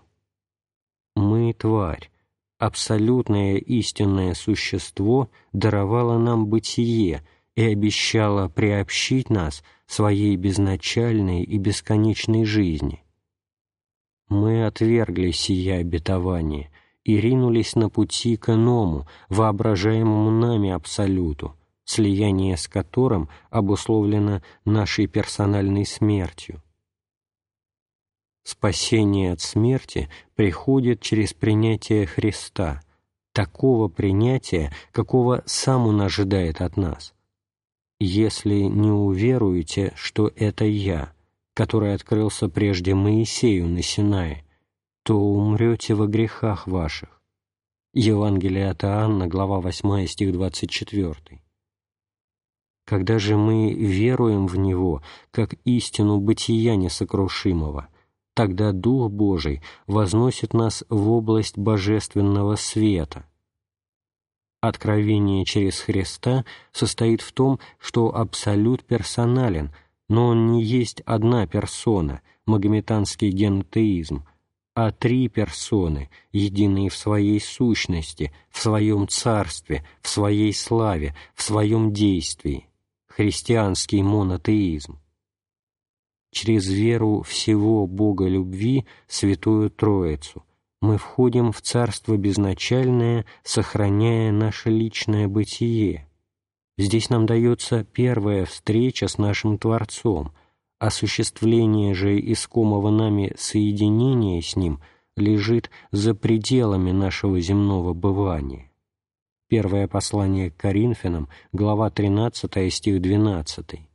[1.16, 2.10] Мы, тварь,
[2.58, 7.26] абсолютное истинное существо даровало нам бытие
[7.56, 13.04] и обещало приобщить нас своей безначальной и бесконечной жизни.
[14.28, 16.72] Мы отвергли сие обетование
[17.04, 25.86] и ринулись на пути к иному, воображаемому нами Абсолюту, слияние с которым обусловлено нашей персональной
[25.86, 26.64] смертью.
[28.46, 32.80] Спасение от смерти приходит через принятие Христа,
[33.34, 37.16] такого принятия, какого сам Он ожидает от нас.
[38.00, 41.12] Если не уверуете, что это Я,
[41.56, 44.46] который открылся прежде Моисею на Синае,
[45.02, 47.24] то умрете во грехах ваших.
[47.96, 51.42] Евангелие от Иоанна, глава 8, стих 24.
[52.86, 57.90] Когда же мы веруем в Него, как истину бытия несокрушимого,
[58.36, 63.26] тогда Дух Божий возносит нас в область божественного света.
[64.62, 69.72] Откровение через Христа состоит в том, что Абсолют персонален,
[70.08, 74.24] но Он не есть одна персона, магометанский генотеизм,
[74.76, 81.92] а три персоны, единые в своей сущности, в своем царстве, в своей славе, в своем
[81.92, 82.68] действии
[83.16, 85.00] христианский монотеизм.
[86.36, 90.44] Через веру всего Бога любви, Святую Троицу,
[90.82, 96.10] мы входим в Царство Безначальное, сохраняя наше личное бытие.
[96.78, 100.34] Здесь нам дается первая встреча с нашим Творцом,
[100.78, 104.82] осуществление же искомого нами соединения с Ним
[105.16, 108.70] лежит за пределами нашего земного бывания.
[109.48, 113.88] Первое послание к Коринфянам, глава 13, стих 12.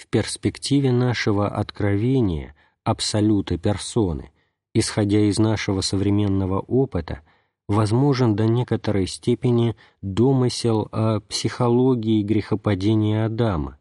[0.00, 4.30] В перспективе нашего откровения абсолюта персоны,
[4.72, 7.20] исходя из нашего современного опыта,
[7.68, 13.76] возможен до некоторой степени домысел о психологии грехопадения Адама,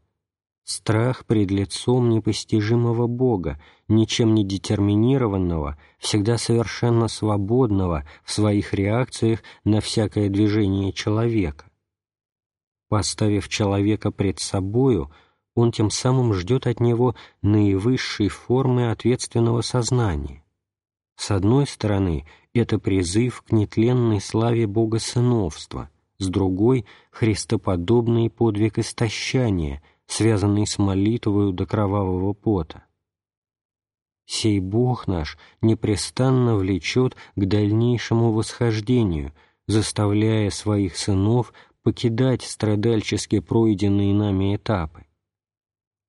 [0.65, 3.57] Страх пред лицом непостижимого Бога,
[3.87, 11.63] ничем не детерминированного, всегда совершенно свободного в своих реакциях на всякое движение человека.
[12.89, 15.09] Поставив человека пред собою,
[15.55, 20.43] он тем самым ждет от него наивысшей формы ответственного сознания.
[21.15, 29.81] С одной стороны, это призыв к нетленной славе Бога сыновства, с другой— христоподобный подвиг истощания,
[30.07, 32.85] связанный с молитвою до кровавого пота.
[34.25, 39.33] Сей Бог наш непрестанно влечет к дальнейшему восхождению,
[39.67, 41.51] заставляя своих сынов
[41.83, 45.05] покидать страдальчески пройденные нами этапы.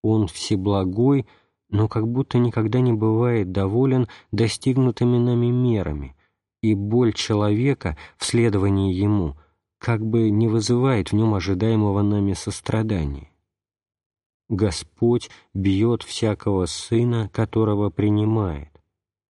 [0.03, 1.27] Он всеблагой,
[1.69, 6.17] но как будто никогда не бывает доволен достигнутыми нами мерами,
[6.63, 9.37] и боль человека в следовании ему
[9.79, 13.31] как бы не вызывает в нем ожидаемого нами сострадания.
[14.49, 18.69] Господь бьет всякого сына, которого принимает.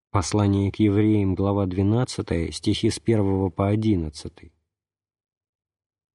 [0.09, 4.51] Послание к евреям, глава 12, стихи с 1 по 11.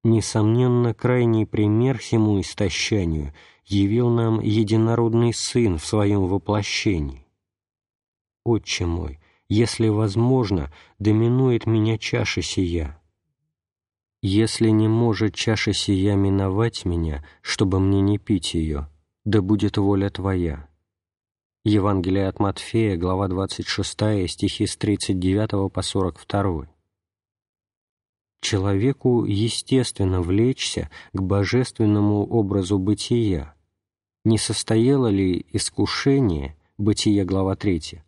[0.05, 3.33] Несомненно, крайний пример всему истощанию
[3.67, 7.27] явил нам единородный Сын в своем воплощении.
[8.45, 13.01] Отче мой, если возможно, доминует меня чаша сия.
[14.23, 18.89] Если не может чаша сия миновать меня, чтобы мне не пить ее,
[19.25, 20.69] да будет воля Твоя».
[21.65, 26.69] Евангелие от Матфея, глава 26, стихи с 39 по 42.
[28.41, 33.56] Человеку естественно влечься к божественному образу бытия.
[34.27, 38.03] Не состояло ли искушение, Бытие, глава 3,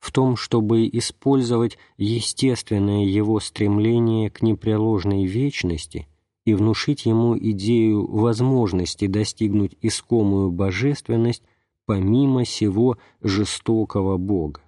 [0.00, 6.08] в том, чтобы использовать естественное его стремление к непреложной вечности
[6.44, 11.42] и внушить ему идею возможности достигнуть искомую божественность
[11.86, 14.60] помимо сего жестокого Бога.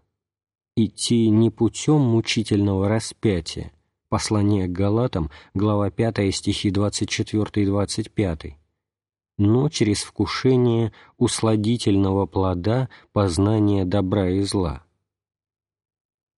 [0.75, 3.73] Идти не путем мучительного распятия,
[4.09, 8.57] послание к Галатам, глава 5, стихи 24 и 25,
[9.37, 14.85] но через вкушение усладительного плода познания добра и зла.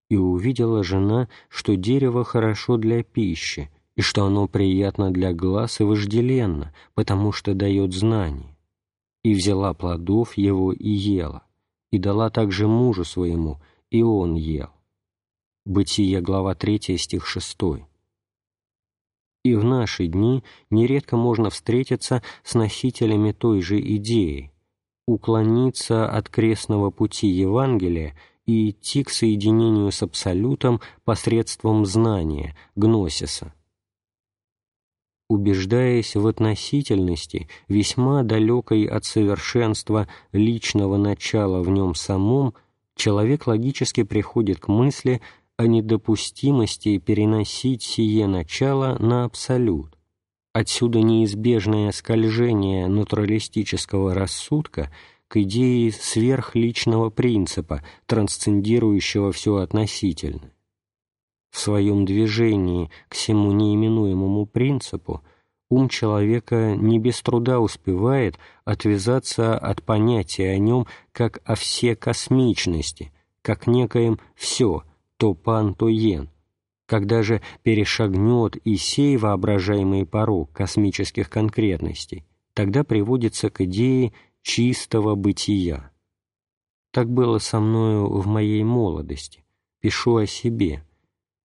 [0.10, 5.84] И увидела жена, что дерево хорошо для пищи, и что оно приятно для глаз и
[5.84, 8.56] вожделенно, потому что дает знание.
[9.24, 11.44] И взяла плодов его и ела,
[11.92, 14.70] и дала также мужу своему, и он ел.
[15.66, 17.58] Бытие, глава 3, стих 6.
[19.46, 24.52] И в наши дни нередко можно встретиться с носителями той же идеи,
[25.06, 28.18] уклониться от крестного пути Евангелия
[28.48, 33.54] и идти к соединению с Абсолютом посредством знания, гносиса.
[35.30, 42.56] Убеждаясь в относительности, весьма далекой от совершенства личного начала в нем самом,
[42.96, 45.22] человек логически приходит к мысли
[45.58, 49.98] о недопустимости переносить сие начало на абсолют.
[50.54, 54.92] Отсюда неизбежное скольжение натуралистического рассудка
[55.28, 60.52] к идее сверхличного принципа, трансцендирующего все относительно
[61.56, 65.24] в своем движении к всему неименуемому принципу,
[65.70, 73.14] ум человека не без труда успевает отвязаться от понятия о нем как о все космичности,
[73.42, 74.84] как некоем «все»,
[75.18, 76.30] то пан, то йен.
[76.88, 85.92] Когда же перешагнет и сей воображаемый порог космических конкретностей, тогда приводится к идее чистого бытия.
[86.92, 89.44] Так было со мною в моей молодости.
[89.82, 90.84] Пишу о себе–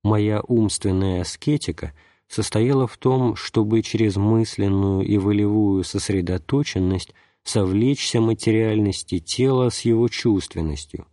[0.03, 1.93] Моя умственная аскетика
[2.27, 7.12] состояла в том, чтобы через мысленную и волевую сосредоточенность
[7.43, 11.07] совлечься материальности тела с его чувственностью,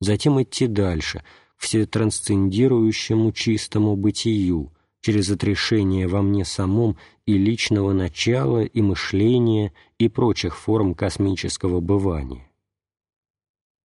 [0.00, 1.22] затем идти дальше,
[1.62, 10.08] к всетрансцендирующему чистому бытию, через отрешение во мне самом и личного начала, и мышления, и
[10.08, 12.50] прочих форм космического бывания.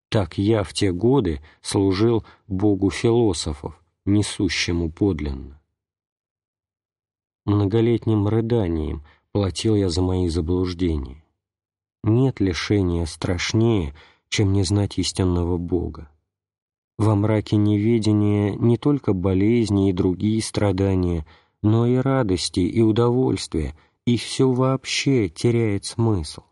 [0.09, 5.61] Так я в те годы служил Богу философов, несущему подлинно.
[7.45, 11.23] Многолетним рыданием платил я за мои заблуждения.
[12.03, 13.93] Нет лишения страшнее,
[14.29, 16.09] чем не знать истинного Бога.
[16.97, 21.25] Во мраке неведения не только болезни и другие страдания,
[21.61, 23.75] но и радости и удовольствия,
[24.05, 26.43] и все вообще теряет смысл.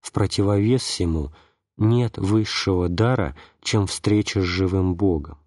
[0.00, 1.32] В противовес всему
[1.76, 5.38] нет высшего дара, чем встреча с живым Богом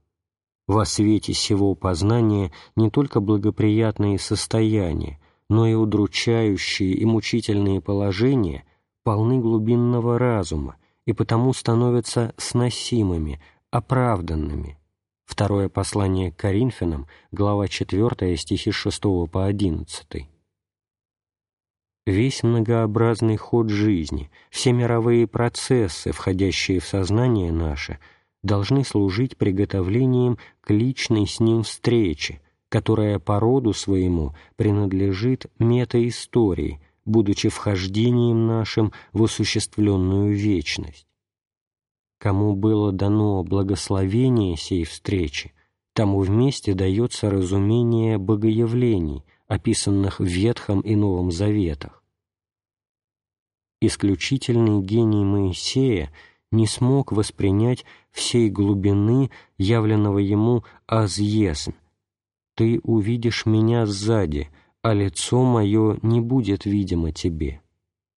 [0.67, 5.19] во свете сего познания не только благоприятные состояния,
[5.49, 8.65] но и удручающие и мучительные положения
[9.03, 10.75] полны глубинного разума
[11.05, 13.41] и потому становятся сносимыми,
[13.71, 14.77] оправданными.
[15.25, 19.01] Второе послание к Коринфянам, глава 4, стихи 6
[19.31, 20.29] по 11.
[22.05, 27.99] Весь многообразный ход жизни, все мировые процессы, входящие в сознание наше,
[28.41, 32.39] должны служить приготовлением к личной с ним встрече,
[32.69, 41.07] которая по роду своему принадлежит метаистории, будучи вхождением нашим в осуществленную вечность.
[42.17, 45.53] Кому было дано благословение сей встречи,
[45.93, 52.03] тому вместе дается разумение богоявлений, описанных в Ветхом и Новом Заветах.
[53.79, 56.11] Исключительный гений Моисея
[56.51, 61.75] не смог воспринять всей глубины явленного ему «азъесм»
[62.55, 64.49] «Ты увидишь меня сзади,
[64.81, 67.61] а лицо мое не будет видимо тебе».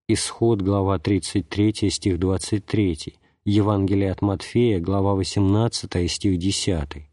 [0.07, 7.11] Исход, глава 33, стих 23, Евангелие от Матфея, глава 18, стих 10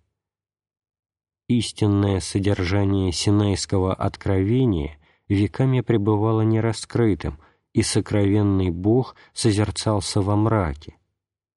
[1.49, 4.99] истинное содержание Синайского откровения
[5.29, 7.39] веками пребывало нераскрытым,
[7.73, 10.97] и сокровенный Бог созерцался во мраке.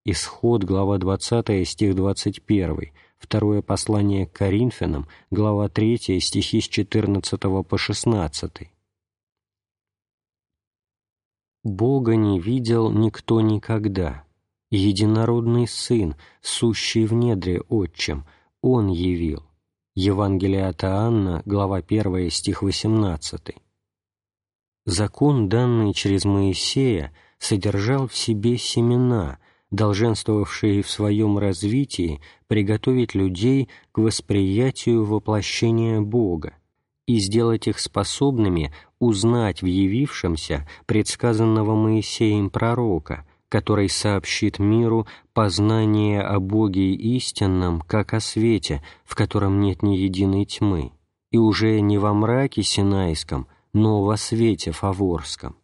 [0.05, 7.77] Исход, глава 20, стих 21, второе послание к Коринфянам, глава 3, стихи с 14 по
[7.77, 8.69] 16.
[11.63, 14.25] Бога не видел никто никогда.
[14.71, 18.25] Единородный Сын, сущий в недре Отчим,
[18.61, 19.43] Он явил.
[19.95, 23.53] Евангелие от Иоанна, глава 1, стих 18.
[24.85, 29.39] Закон, данный через Моисея, содержал в себе семена,
[29.71, 36.53] долженствовавшие в своем развитии приготовить людей к восприятию воплощения Бога
[37.07, 46.39] и сделать их способными узнать в явившемся предсказанного Моисеем пророка, который сообщит миру познание о
[46.39, 50.93] Боге истинном, как о свете, в котором нет ни единой тьмы,
[51.31, 55.57] и уже не во мраке Синайском, но во свете Фаворском.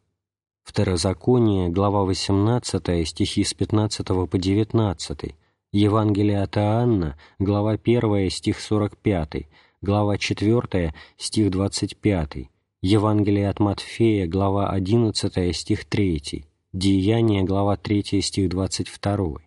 [0.66, 5.36] Второзаконие, глава 18, стихи с 15 по 19,
[5.72, 9.48] Евангелие от Иоанна, глава 1, стих 45,
[9.82, 12.50] глава 4, стих 25,
[12.82, 16.47] Евангелие от Матфея, глава 11, стих 3,
[16.78, 19.40] Деяния, глава 3, стих 22.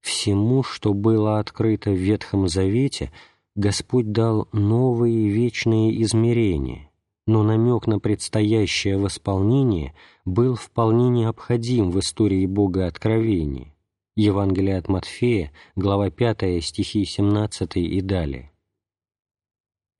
[0.00, 3.12] Всему, что было открыто в Ветхом Завете,
[3.54, 6.90] Господь дал новые вечные измерения,
[7.28, 9.94] но намек на предстоящее восполнение
[10.24, 13.72] был вполне необходим в истории Бога Откровения.
[14.16, 18.50] Евангелие от Матфея, глава 5, стихи 17 и далее.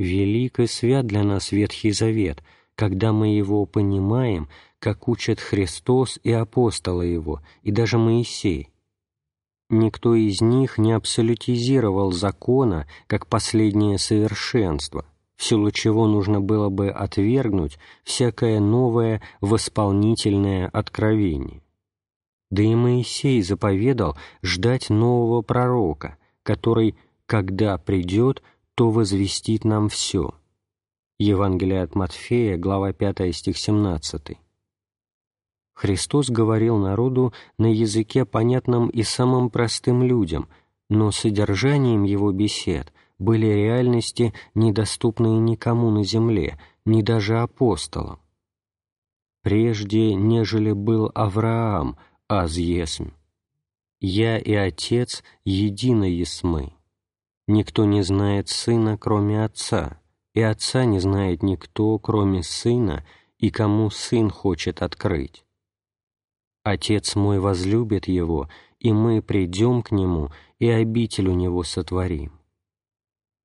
[0.01, 2.43] «Велик и свят для нас Ветхий Завет,
[2.75, 4.49] когда мы его понимаем
[4.85, 8.69] как учат Христос и апостолы Его, и даже Моисей.
[9.71, 15.07] Никто из них не абсолютизировал закона как последнее совершенство,
[15.37, 21.63] в силу чего нужно было бы отвергнуть всякое новое восполнительное откровение.
[22.51, 28.43] Да и Моисей заповедал ждать нового пророка, который, когда придет,
[28.75, 30.35] то возвестит нам все.
[31.19, 34.44] Евангелие от Матфея, глава 5, стих 17.
[35.75, 40.49] Христос говорил народу на языке, понятном и самым простым людям,
[40.89, 48.21] но содержанием его бесед были реальности, недоступные никому на земле, ни даже апостолам.
[49.43, 51.99] «Прежде, нежели был Авраам,
[52.29, 53.11] аз есмь,
[54.01, 56.73] я и Отец едино есмы.
[57.47, 60.01] Никто не знает Сына, кроме Отца,
[60.35, 63.05] и Отца не знает никто, кроме Сына,
[63.39, 65.44] и кому Сын хочет открыть.
[66.65, 68.49] Отец мой возлюбит его,
[68.81, 72.33] и мы придем к нему и обитель у него сотворим.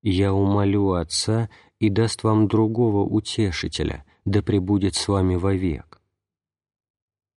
[0.01, 1.49] Я умолю Отца
[1.79, 6.01] и даст вам другого утешителя, да пребудет с вами вовек».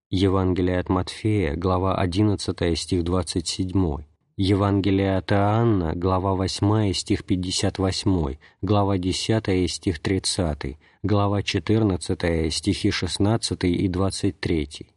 [0.09, 4.05] Евангелие от Матфея, глава 11, стих 27,
[4.37, 13.65] Евангелие от Иоанна, глава 8, стих 58, глава 10, стих 30, глава 14, стихи 16
[13.65, 14.93] и 23.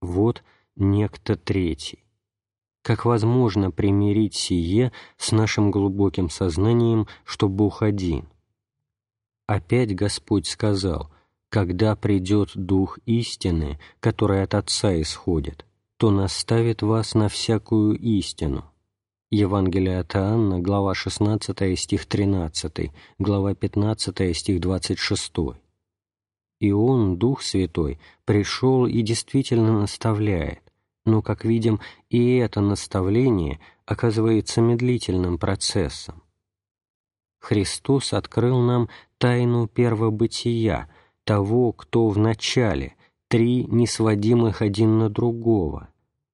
[0.00, 0.42] Вот
[0.76, 2.04] некто третий.
[2.82, 7.82] Как возможно примирить сие с нашим глубоким сознанием, что Бог?
[9.46, 11.10] Опять Господь сказал,
[11.50, 18.64] «Когда придет Дух истины, который от Отца исходит, то наставит вас на всякую истину».
[19.30, 25.32] Евангелие от Иоанна, глава 16, стих 13, глава 15, стих 26
[26.60, 30.60] и Он, Дух Святой, пришел и действительно наставляет,
[31.04, 31.80] но, как видим,
[32.10, 36.22] и это наставление оказывается медлительным процессом.
[37.40, 38.88] Христос открыл нам
[39.18, 40.90] тайну первобытия,
[41.24, 42.96] того, кто в начале,
[43.28, 45.88] три несводимых один на другого.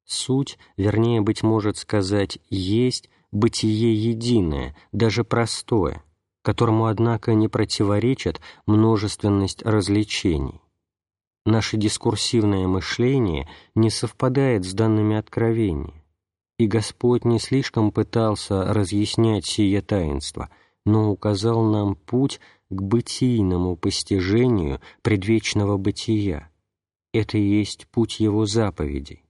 [0.04, 6.03] Суть, вернее, быть может сказать, есть бытие единое, даже простое,
[6.44, 10.60] которому, однако, не противоречит множественность развлечений.
[11.46, 16.04] Наше дискурсивное мышление не совпадает с данными откровения,
[16.58, 20.50] и Господь не слишком пытался разъяснять сие таинство,
[20.84, 26.50] но указал нам путь к бытийному постижению предвечного бытия.
[27.14, 29.24] Это и есть путь Его заповедей.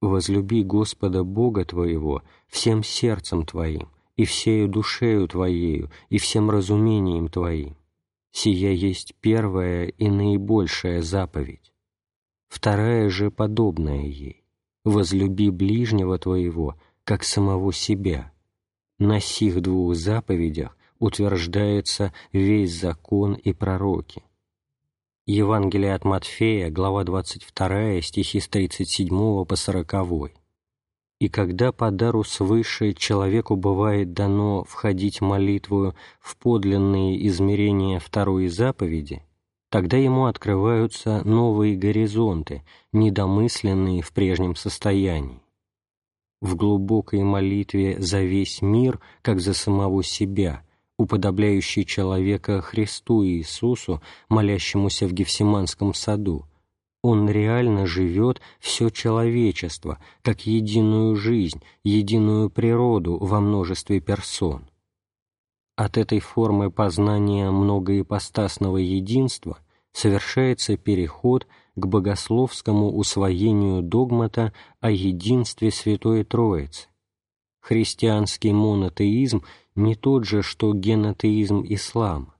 [0.00, 7.76] «Возлюби Господа Бога твоего всем сердцем твоим, и всею душею твоею, и всем разумением твоим.
[8.30, 11.72] Сия есть первая и наибольшая заповедь.
[12.48, 14.44] Вторая же подобная ей.
[14.84, 18.32] Возлюби ближнего твоего, как самого себя.
[18.98, 24.22] На сих двух заповедях утверждается весь закон и пророки.
[25.26, 30.43] Евангелие от Матфея, глава 22, стихи с 37 по 40.
[31.24, 39.22] «И когда по дару свыше человеку бывает дано входить молитвою в подлинные измерения второй заповеди,
[39.70, 42.62] тогда ему открываются новые горизонты,
[42.92, 45.40] недомысленные в прежнем состоянии.
[46.42, 50.62] В глубокой молитве за весь мир, как за самого себя–
[50.98, 56.44] уподобляющий человека Христу Иисусу, молящемуся в Гефсиманском саду,
[57.04, 64.64] он реально живет все человечество, как единую жизнь, единую природу во множестве персон.
[65.76, 69.58] От этой формы познания многоипостасного единства
[69.92, 71.46] совершается переход
[71.76, 76.88] к богословскому усвоению догмата о единстве Святой Троицы.
[77.60, 79.42] Христианский монотеизм–
[79.74, 82.34] не тот же, что генотеизм ислама.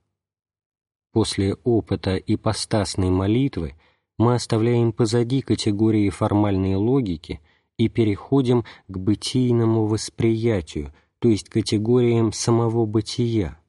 [1.11, 3.75] После опыта ипостасной молитвы
[4.17, 7.41] мы оставляем позади категории формальной логики
[7.77, 13.59] и переходим к бытийному восприятию, то есть категориям самого бытия.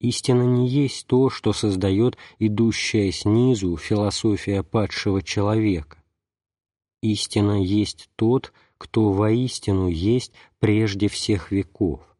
[0.00, 6.02] Истина не есть то, что создает идущая снизу философия падшего человека.
[7.00, 12.14] Истина есть тот, кто воистину есть прежде всех веков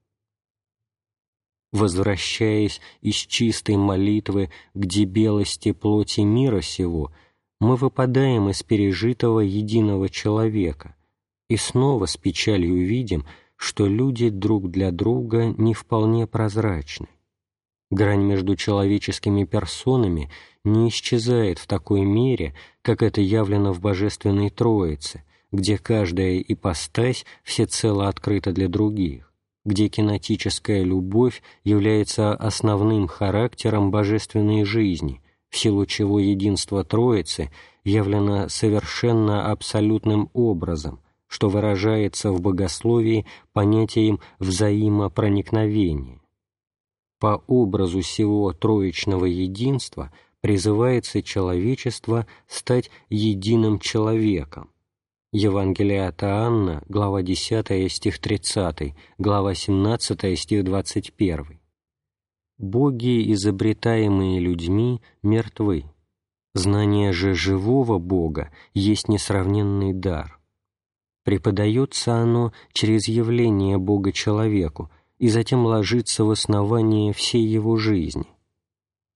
[1.75, 7.11] возвращаясь из чистой молитвы к дебелости плоти мира сего,
[7.65, 10.95] мы выпадаем из пережитого единого человека
[11.49, 13.25] и снова с печалью видим,
[13.57, 17.09] что люди друг для друга не вполне прозрачны.
[17.91, 20.31] Грань между человеческими персонами
[20.63, 28.09] не исчезает в такой мере, как это явлено в Божественной Троице, где каждая ипостась всецело
[28.09, 29.31] открыта для других
[29.67, 35.23] где кинетическая любовь является основным характером божественной жизни,
[35.55, 37.49] в силу чего единство Троицы
[37.85, 40.99] явлено совершенно абсолютным образом,
[41.29, 46.21] что выражается в богословии понятием взаимопроникновения.
[47.21, 54.71] По образу сего троичного единства призывается человечество стать единым человеком,
[55.31, 61.64] Евангелие от Иоанна, глава 10, стих 30, глава 17, стих 21.
[62.59, 65.85] «Боги, изобретаемые людьми, мертвы.
[66.55, 70.39] Знание же живого Бога есть несравненный дар.
[71.25, 78.27] Преподается оно через явление Бога человеку и затем ложится в основание всей его жизни.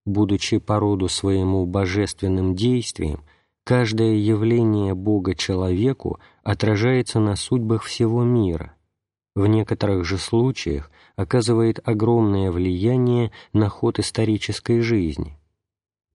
[0.05, 3.23] Будучи по роду своему божественным действием–
[3.69, 8.75] Каждое явление Бога человеку отражается на судьбах всего мира.
[9.35, 15.37] В некоторых же случаях оказывает огромное влияние на ход исторической жизни.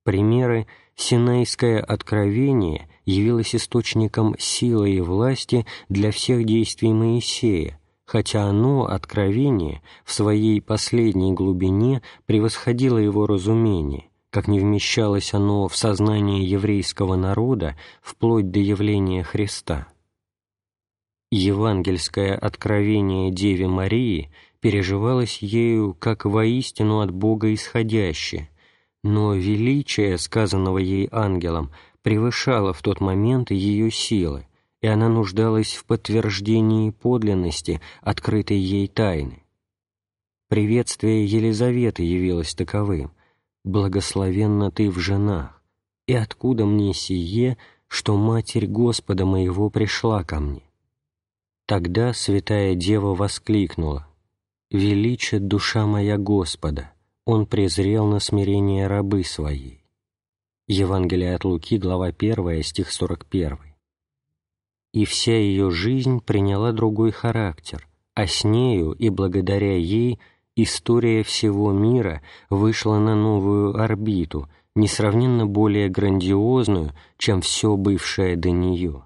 [0.06, 9.82] Примеры Синайское откровение явилось источником силы и власти для всех действий Моисея, хотя оно, откровение,
[10.06, 17.76] в своей последней глубине превосходило его разумение, как не вмещалось оно в сознание еврейского народа
[18.02, 19.90] вплоть до явления Христа.
[21.30, 24.30] Евангельское откровение Деве Марии
[24.64, 28.50] переживалось ею как воистину от Бога исходящее,
[29.04, 34.48] но величие, сказанного ей ангелом, превышало в тот момент ее силы,
[34.82, 39.44] и она нуждалась в подтверждении подлинности открытой ей тайны.
[40.48, 43.12] Приветствие Елизаветы явилось таковым–
[43.66, 45.62] благословенна ты в женах,
[46.08, 47.58] и откуда мне сие,
[47.90, 50.64] что Матерь Господа моего пришла ко мне?»
[51.66, 54.08] Тогда святая Дева воскликнула,
[54.74, 56.94] «Величит душа моя Господа,
[57.26, 59.84] Он презрел на смирение рабы своей.
[60.68, 63.60] Евангелие от Луки, глава 1, стих 41.
[64.92, 70.20] И вся ее жизнь приняла другой характер, а с нею и благодаря ей
[70.56, 79.06] история всего мира вышла на новую орбиту, несравненно более грандиозную, чем все бывшее до нее.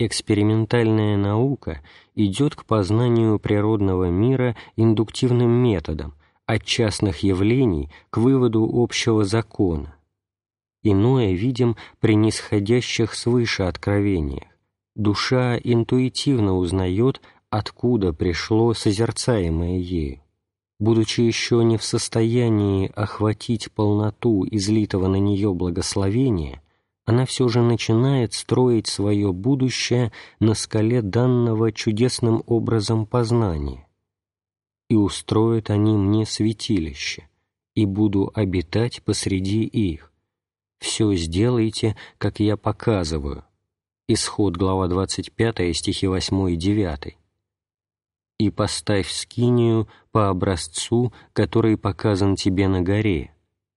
[0.00, 1.82] Экспериментальная наука
[2.18, 6.14] идет к познанию природного мира индуктивным методом,
[6.46, 9.94] от частных явлений к выводу общего закона.
[10.82, 14.48] Иное видим при нисходящих свыше откровениях.
[14.96, 20.20] Душа интуитивно узнает, откуда пришло созерцаемое ею.
[20.80, 26.62] Будучи еще не в состоянии охватить полноту излитого на нее благословения,
[27.08, 33.88] она все же начинает строить свое будущее на скале данного чудесным образом познания.
[34.90, 37.26] «И устроят они мне святилище,
[37.74, 40.12] и буду обитать посреди их.
[40.80, 43.42] Все сделайте, как я показываю».
[44.06, 47.16] Исход, глава 25, стихи 8 и 9.
[48.38, 53.32] «И поставь скинию по образцу, который показан тебе на горе».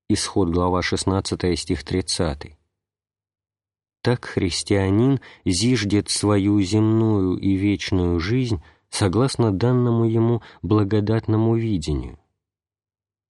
[0.10, 2.58] Исход, глава 16, стих 30
[4.02, 12.18] так христианин зиждет свою земную и вечную жизнь согласно данному ему благодатному видению.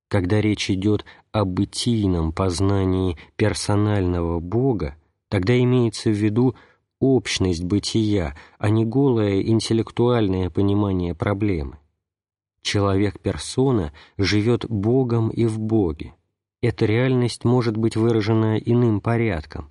[0.10, 4.96] Когда речь идет о бытийном познании персонального Бога,
[5.30, 6.56] тогда имеется в виду
[7.00, 11.78] общность бытия, а не голое интеллектуальное понимание проблемы.
[12.62, 16.14] Человек-персона живет Богом и в Боге.
[16.62, 19.70] Эта реальность может быть выражена иным порядком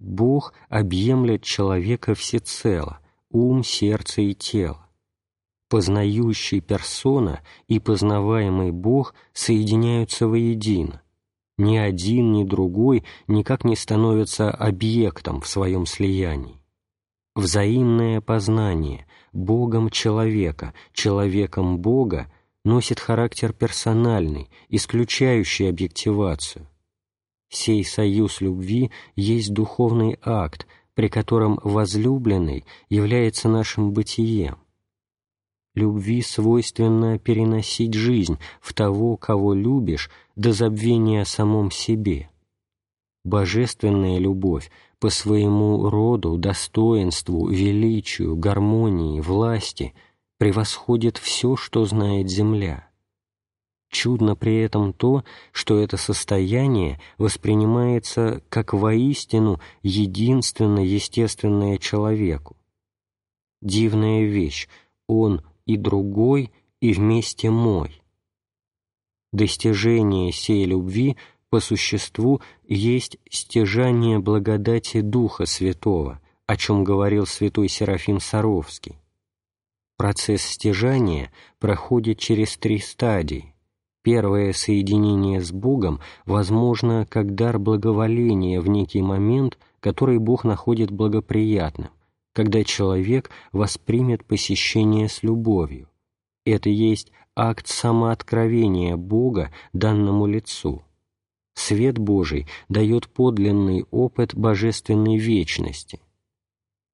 [0.00, 4.86] Бог объемлет человека всецело, ум, сердце и тело.
[5.68, 11.02] Познающий персона и познаваемый Бог соединяются воедино.
[11.58, 16.62] Ни один, ни другой никак не становятся объектом в своем слиянии.
[17.36, 22.32] Взаимное познание Богом человека, человеком Бога
[22.64, 26.66] носит характер персональный, исключающий объективацию–
[27.50, 34.58] Сей союз любви есть духовный акт, при котором возлюбленный является нашим бытием.
[35.74, 42.30] Любви свойственно переносить жизнь в того, кого любишь, до забвения о самом себе.
[43.24, 49.94] Божественная любовь по своему роду, достоинству, величию, гармонии, власти
[50.38, 52.89] превосходит все, что знает земля.
[53.90, 62.56] Чудно при этом то, что это состояние воспринимается как воистину единственно естественное человеку.
[63.60, 64.68] Дивная вещь,
[65.08, 68.00] он и другой, и вместе мой.
[69.32, 71.16] Достижение сей любви
[71.50, 78.96] по существу есть стяжание благодати Духа Святого, о чем говорил святой Серафим Саровский.
[79.96, 83.49] Процесс стяжания проходит через три стадии–
[84.02, 91.90] Первое соединение с Богом возможно как дар благоволения в некий момент, который Бог находит благоприятным,
[92.32, 95.88] когда человек воспримет посещение с любовью.
[96.46, 100.82] Это есть акт самооткровения Бога данному лицу.
[101.54, 106.00] Свет Божий дает подлинный опыт божественной вечности.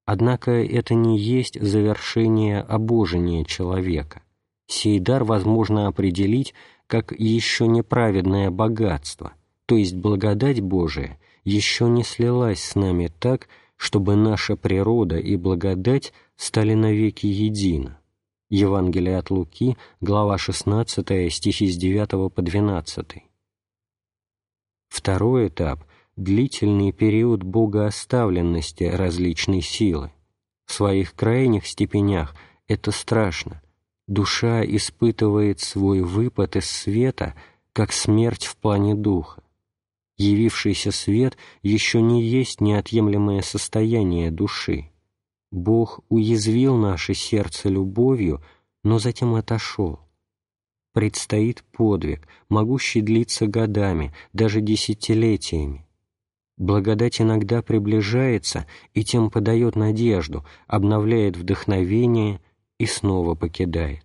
[0.06, 4.22] Однако это не есть завершение обожения человека.
[4.66, 6.54] Сей дар возможно определить
[6.86, 9.34] как еще неправедное богатство,
[9.66, 16.12] то есть благодать Божия, еще не слилась с нами так, чтобы наша природа и благодать
[16.36, 17.98] стали навеки едино.
[18.48, 23.24] Евангелие от Луки, глава 16, стихи с 9 по 12.
[24.88, 25.84] Второй этап–
[26.16, 30.12] длительный период богооставленности различной силы.
[30.64, 32.34] В своих крайних степенях
[32.68, 33.62] это страшно,
[34.06, 37.34] душа испытывает свой выпад из света,
[37.72, 39.42] как смерть в плане духа.
[40.16, 44.90] Явившийся свет еще не есть неотъемлемое состояние души.
[45.50, 48.42] Бог уязвил наше сердце любовью,
[48.82, 50.00] но затем отошел.
[50.92, 55.86] Предстоит подвиг, могущий длиться годами, даже десятилетиями.
[56.56, 62.40] Благодать иногда приближается и тем подает надежду, обновляет вдохновение
[62.78, 64.04] и снова покидает.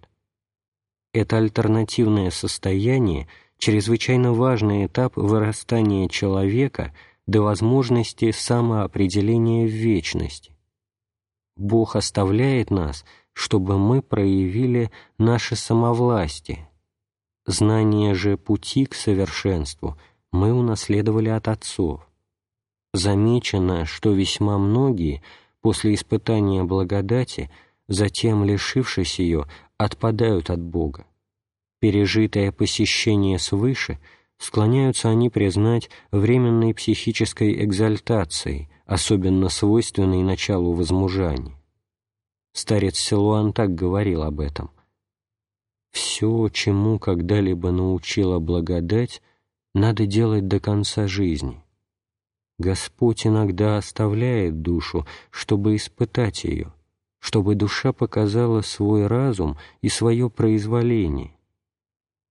[1.13, 3.27] Это альтернативное состояние–
[3.61, 6.93] чрезвычайно важный этап вырастания человека
[7.27, 10.57] до возможности самоопределения в вечности.
[11.55, 16.67] Бог оставляет нас, чтобы мы проявили наше самовластие.
[17.45, 19.95] Знание же пути к совершенству
[20.31, 22.09] мы унаследовали от отцов.
[22.93, 25.21] Замечено, что весьма многие
[25.61, 27.51] после испытания благодати,
[27.87, 31.05] затем, лишившись ее, отпадают от Бога.
[31.79, 33.99] Пережитое посещение свыше
[34.37, 41.55] склоняются они признать временной психической экзальтацией, особенно свойственной началу возмужания.
[42.53, 44.71] Старец Силуан так говорил об этом.
[45.91, 49.21] «Все, чему когда-либо научила благодать,
[49.73, 51.63] надо делать до конца жизни.
[52.59, 56.73] Господь иногда оставляет душу, чтобы испытать ее,
[57.21, 61.37] чтобы душа показала свой разум и свое произволение.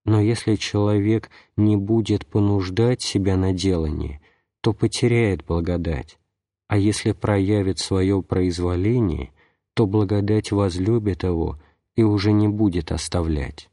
[0.04, 4.20] Но если человек не будет понуждать себя на делание,
[4.60, 6.18] то потеряет благодать,
[6.66, 9.32] а если проявит свое произволение,
[9.74, 11.58] то благодать возлюбит его
[11.94, 13.70] и уже не будет оставлять.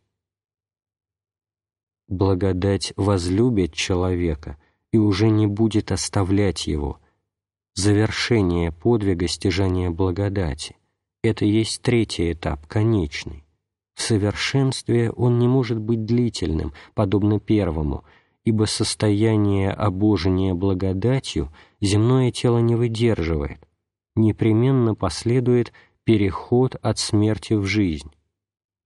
[2.07, 4.57] Благодать возлюбит человека
[4.91, 6.99] и уже не будет оставлять его.
[7.74, 10.76] Завершение подвига стяжания благодати—
[11.24, 13.43] это есть третий этап, конечный.
[13.95, 18.03] В совершенстве он не может быть длительным, подобно первому,
[18.45, 21.51] ибо состояние обожения благодатью
[21.82, 23.59] земное тело не выдерживает,
[24.15, 28.11] непременно последует переход от смерти в жизнь.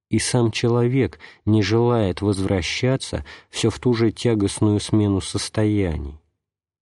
[0.10, 6.20] И сам человек не желает возвращаться все в ту же тягостную смену состояний.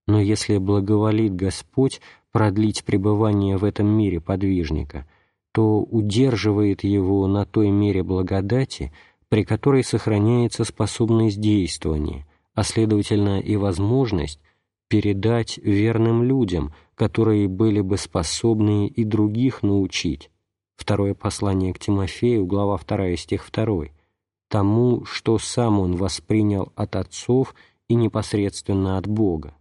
[0.07, 5.07] Но если благоволит Господь продлить пребывание в этом мире подвижника–
[5.51, 8.93] то удерживает его на той мере благодати,
[9.29, 14.39] при которой сохраняется способность действования, а следовательно и возможность
[14.87, 20.31] передать верным людям, которые были бы способны и других научить.
[20.75, 23.87] Второе послание к Тимофею, глава 2, стих 2.
[24.47, 27.53] Тому, что сам он воспринял от отцов
[27.87, 29.55] и непосредственно от Бога.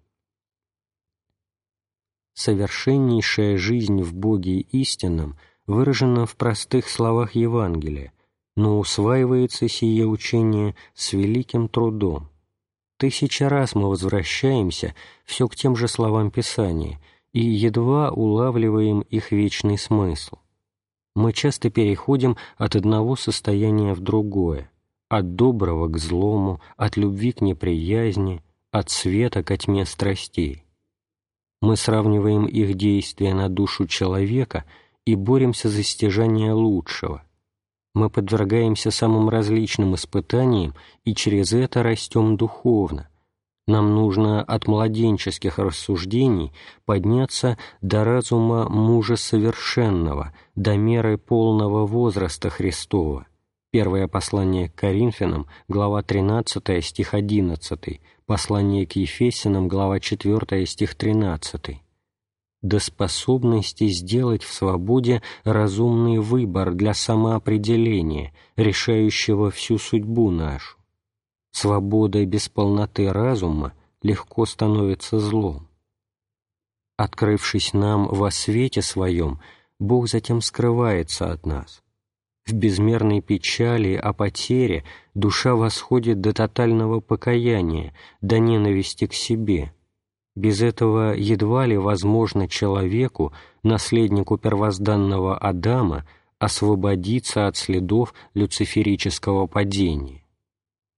[2.32, 5.36] Совершеннейшая жизнь в Боге истинном–
[5.68, 8.12] выражено в простых словах Евангелия,
[8.56, 12.28] но усваивается сие учение с великим трудом.
[12.96, 14.94] Тысяча раз мы возвращаемся
[15.24, 16.98] все к тем же словам Писания
[17.32, 20.38] и едва улавливаем их вечный смысл.
[21.14, 24.70] Мы часто переходим от одного состояния в другое,
[25.08, 28.42] от доброго к злому, от любви к неприязни,
[28.72, 30.64] от света ко тьме страстей.
[31.60, 34.64] Мы сравниваем их действия на душу человека–
[35.08, 37.22] и боремся за стяжание лучшего.
[37.94, 40.74] Мы подвергаемся самым различным испытаниям
[41.06, 43.08] и через это растем духовно.
[43.66, 46.52] Нам нужно от младенческих рассуждений
[46.84, 53.26] подняться до разума мужа совершенного, до меры полного возраста Христова.
[53.70, 61.80] Первое послание к Коринфянам, глава 13, стих 11, послание к Ефесянам, глава 4, стих 13
[62.62, 70.76] до способности сделать в свободе разумный выбор для самоопределения, решающего всю судьбу нашу.
[71.52, 75.68] Свобода без полноты разума легко становится злом.
[76.96, 79.40] Открывшись нам во свете своем,
[79.78, 81.82] Бог затем скрывается от нас.
[82.44, 84.84] В безмерной печали о потере
[85.14, 89.72] душа восходит до тотального покаяния, до ненависти к себе–
[90.38, 93.32] без этого едва ли возможно человеку,
[93.64, 96.06] наследнику первозданного Адама,
[96.38, 100.22] освободиться от следов люциферического падения.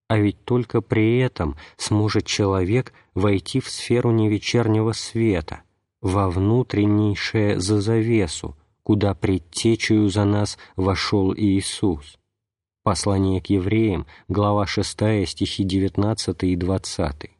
[0.08, 5.62] А ведь только при этом сможет человек войти в сферу невечернего света,
[6.02, 12.18] во внутреннейшее за завесу, куда предтечью за нас вошел Иисус.
[12.82, 17.39] Послание к евреям, глава 6, стихи 19 и 20.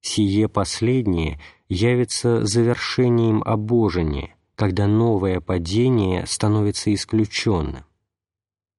[0.00, 7.84] Сие последнее явится завершением обожения, когда новое падение становится исключенным.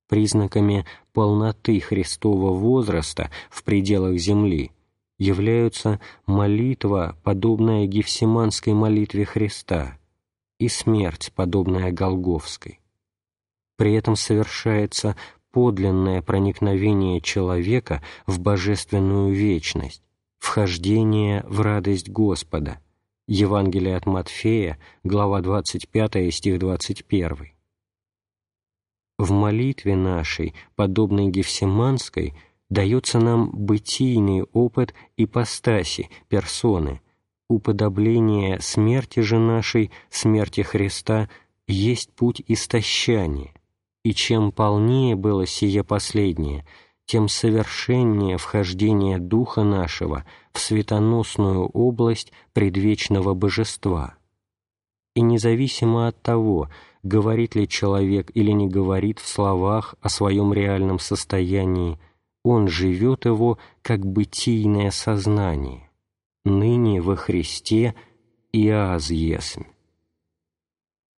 [0.07, 4.71] Признаками полноты Христового возраста в пределах земли
[5.19, 9.99] являются молитва, подобная Гефсиманской молитве Христа,
[10.59, 12.79] и смерть, подобная Голговской.
[13.77, 15.15] При этом совершается
[15.51, 20.03] подлинное проникновение человека в божественную вечность,
[20.39, 22.79] Вхождение в радость Господа.
[23.27, 27.51] Евангелие от Матфея, глава 25, стих 21.
[29.19, 32.33] В молитве нашей, подобной Гефсиманской,
[32.69, 37.01] дается нам бытийный опыт ипостаси, персоны,
[37.49, 41.29] уподобление смерти же нашей, смерти Христа,
[41.67, 43.53] есть путь истощания,
[44.03, 46.65] и чем полнее было сие последнее–
[47.10, 54.14] тем совершеннее вхождение Духа нашего в светоносную область предвечного Божества.
[55.15, 56.69] И независимо от того,
[57.02, 61.98] говорит ли человек или не говорит в словах о своем реальном состоянии,
[62.44, 65.90] он живет его как бытийное сознание,
[66.45, 67.95] ныне во Христе
[68.52, 69.64] и аз есмь.